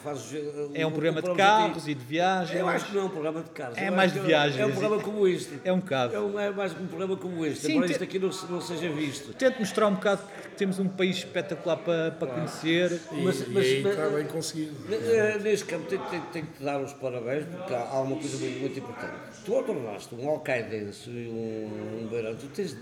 [0.03, 0.41] fazes,
[0.73, 2.59] É um programa de carros e de viagens.
[2.59, 3.77] Eu acho que não é um programa de carros.
[3.77, 4.59] É Eu mais de que viagens.
[4.59, 5.59] É um programa como este.
[5.63, 6.15] É um bocado.
[6.15, 7.65] É, um- é mais um programa como este.
[7.65, 9.33] Sim, embora te- isto aqui não, não seja visto.
[9.33, 12.99] Tento mostrar um bocado que temos um país espetacular para, para conhecer.
[13.11, 14.75] E, Mas- e mas- aí mas- está bem conseguido.
[14.91, 18.37] Eh, Neste campo tenho, tenho- tenho que te dar os parabéns porque há uma coisa
[18.37, 19.13] muito, muito importante.
[19.45, 22.75] Tu ao tornaste um alcaidense e um, um beirão, tu tens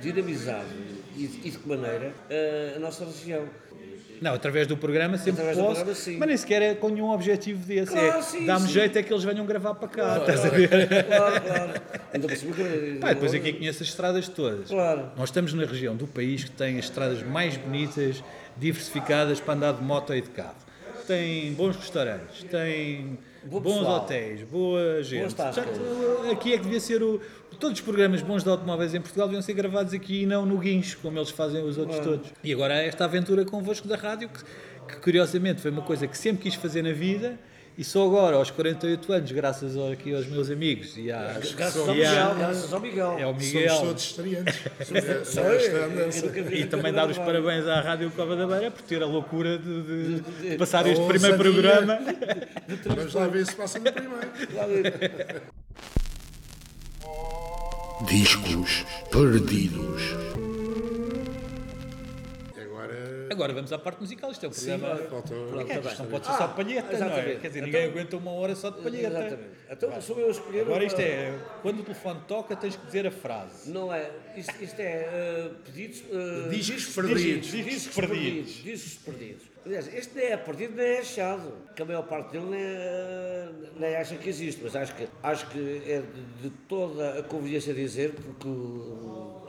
[0.00, 0.66] dinamizado
[1.16, 3.44] e, de- e de que maneira eh, a nossa região.
[4.20, 6.16] Não, através do programa sempre Através posso, programa, sim.
[6.18, 7.92] mas nem sequer é com nenhum objetivo desse.
[7.92, 10.68] Claro, é, Dá-me jeito é que eles venham gravar para cá, estás a ver?
[11.06, 11.72] Claro, claro.
[12.28, 14.68] Que- Pá, depois aqui conheço as estradas todas.
[14.68, 15.10] Claro.
[15.16, 18.22] Nós estamos na região do país que tem as estradas mais bonitas,
[18.56, 20.54] diversificadas para andar de moto e de carro.
[21.06, 23.96] Tem bons restaurantes, tem Bom bons pessoal.
[23.96, 25.34] hotéis, boa gente.
[25.34, 25.80] Portanto,
[26.30, 27.20] aqui é que devia ser o.
[27.60, 30.56] Todos os programas bons de automóveis em Portugal deviam ser gravados aqui e não no
[30.58, 32.28] guincho, como eles fazem os outros todos.
[32.42, 34.42] E agora esta aventura convosco da rádio, que,
[34.94, 37.38] que curiosamente foi uma coisa que sempre quis fazer na vida.
[37.78, 41.76] E só agora, aos 48 anos, graças ao- aqui aos meus amigos e à, Graças
[41.88, 43.16] ao Miguel, graças ao Miguel.
[43.18, 43.80] é o Somos Miguel.
[43.80, 44.60] todos estreantes.
[45.70, 46.26] Eu andança.
[46.26, 49.06] nunca vi E também dar os parabéns à Rádio Cova da Beira por ter a
[49.06, 51.98] loucura de, de- de- de passar este primeiro programa.
[52.84, 54.28] Vamos lá ver se passa no primeiro.
[58.06, 60.02] Discos perdidos.
[62.60, 63.28] Agora.
[63.30, 64.30] Agora vamos à parte musical.
[64.30, 65.00] Isto é um programa.
[65.90, 66.94] Isto não pode ser só de palheta, não é?
[66.96, 67.40] exatamente.
[67.40, 69.06] Quer dizer, Então- ninguém aguenta uma hora só de palheta.
[69.08, 69.50] Exatamente.
[69.70, 70.60] Então sou eu a escolher.
[70.62, 73.70] Agora isto é, quando o telefone toca, tens que dizer a frase.
[73.70, 74.10] Não é.
[74.36, 76.00] Isto, isto é uh, pedidos.
[76.10, 77.50] uh, Discos perdidos.
[77.50, 78.50] Discos perdidos.
[78.62, 79.42] Discos perdidos.
[79.64, 81.52] Aliás, este nem é perdido nem é achado.
[81.76, 83.48] Que a maior parte dele nem, eh,
[83.78, 84.60] nem acha que existe.
[84.62, 89.42] Mas acho que, acho que é de, de toda a conveniência dizer, porque, uh,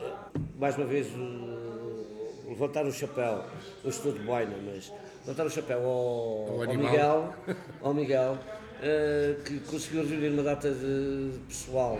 [0.58, 3.46] mais uma vez, uh, levantar o chapéu.
[3.84, 4.92] Eu estou de boina, mas
[5.26, 6.76] levantar o chapéu ao, ao.
[6.76, 7.36] Miguel.
[7.82, 8.38] Ao Miguel
[8.84, 12.00] eh, que conseguiu reunir uma data de pessoal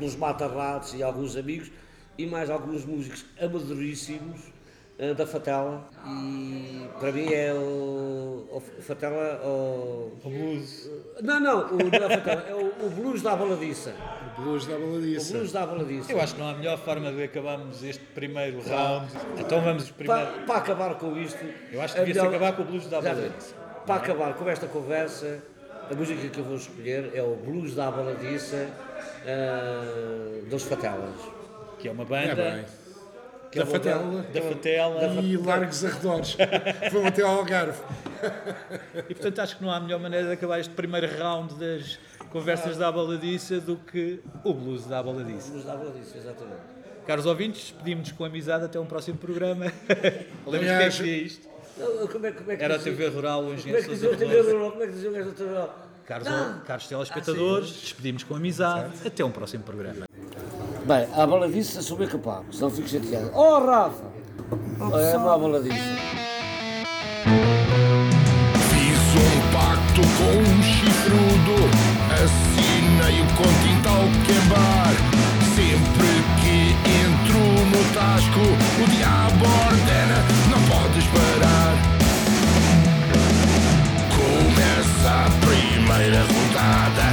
[0.00, 1.70] dos mata-ratos e alguns amigos
[2.16, 4.40] e mais alguns músicos amadoríssimos
[5.16, 10.90] da Fatela e para mim é o, o Fatela o, O blues.
[11.22, 13.94] não, não, o, não é Fatela, é o, o blues da baladiça
[14.36, 15.32] Blues da o baladiça.
[15.34, 19.06] blues da baladiça Eu acho que não há melhor forma de acabarmos este primeiro round.
[19.38, 20.26] Então vamos primeiro.
[20.32, 22.98] para, para acabar com isto Eu acho que devia-se melhor- acabar com o blues da
[22.98, 23.28] Exatamente.
[23.28, 23.54] baladiça.
[23.86, 25.38] para acabar com esta conversa
[25.90, 28.68] a música que eu vou escolher é o blues da baladiça
[29.24, 31.14] eh, dos Fatelas
[31.78, 32.64] Que é uma É banda é
[33.54, 34.02] Da uma Fatela.
[34.02, 35.04] banda- da Fatela.
[35.22, 36.36] E largos arredores.
[36.92, 37.80] Vão até ao Algarve.
[39.08, 41.98] E portanto acho que não há melhor maneira de acabar este primeiro round das
[42.30, 45.50] conversas da baladiça do que o blues da baladiça.
[45.50, 46.58] Blues da baladiça, exatamente
[47.06, 49.64] Caros ouvintes, pedimos-nos com amizade até um próximo programa.
[50.46, 51.48] Lembras que é que dizia isto?
[51.78, 53.96] Não, Como é, como é que Era a TV Rural, o Como é engenheiro que
[53.96, 54.56] Sousa dizia o TV Veloso.
[54.56, 54.70] Rural?
[54.72, 55.78] Como é que dizia o da TV Rural?
[56.04, 56.28] Caros,
[56.66, 58.92] caros telespectadores, despedimos com amizade.
[59.06, 60.06] Até um próximo programa.
[60.88, 63.30] Bem, a baladiça sou bem capaz, senão fico chateado.
[63.34, 64.04] Oh, Rafa!
[64.80, 65.76] É uma baladiça.
[68.70, 71.56] Fiz um pacto com um chifrudo,
[72.14, 74.94] assinei o continente ao quebrar.
[75.54, 76.08] Sempre
[76.40, 78.40] que entro no tasco,
[78.80, 80.18] o diabo ordena,
[80.48, 81.76] não podes parar.
[84.16, 87.06] Começa a primeira rodada,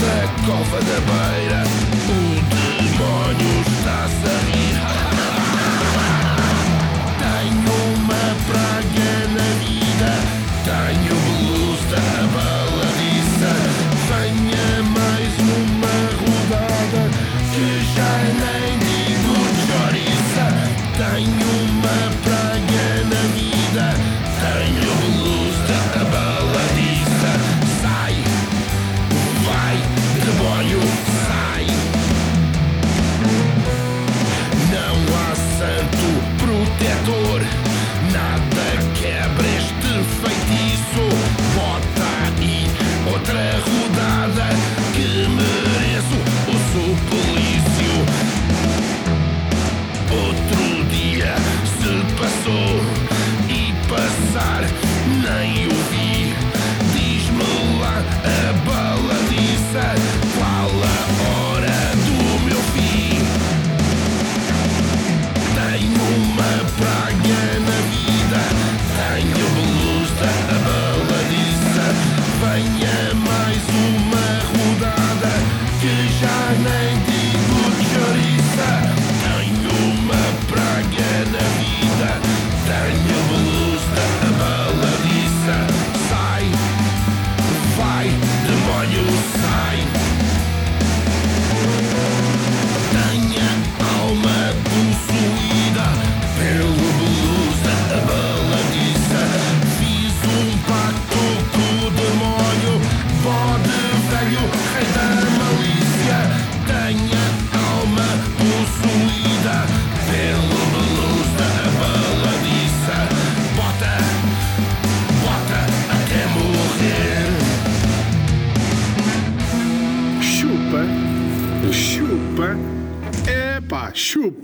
[0.00, 1.73] da cova da beira,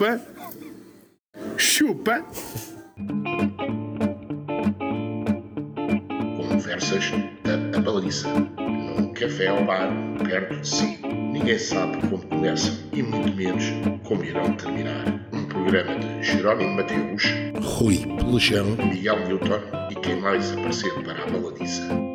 [0.00, 0.20] chupa.
[1.58, 2.24] Chupa.
[6.36, 7.12] Conversas
[7.44, 8.28] da Abaladiça.
[8.28, 9.90] Num café ao bar,
[10.24, 10.98] perto de si.
[11.32, 13.64] Ninguém sabe como começam e muito menos
[14.04, 15.04] como irão terminar.
[15.32, 17.24] Um programa de Jerónimo Mateus,
[17.62, 18.76] Rui Pelejão.
[18.76, 22.09] Miguel Newton e quem mais aparecer para a Baladiça.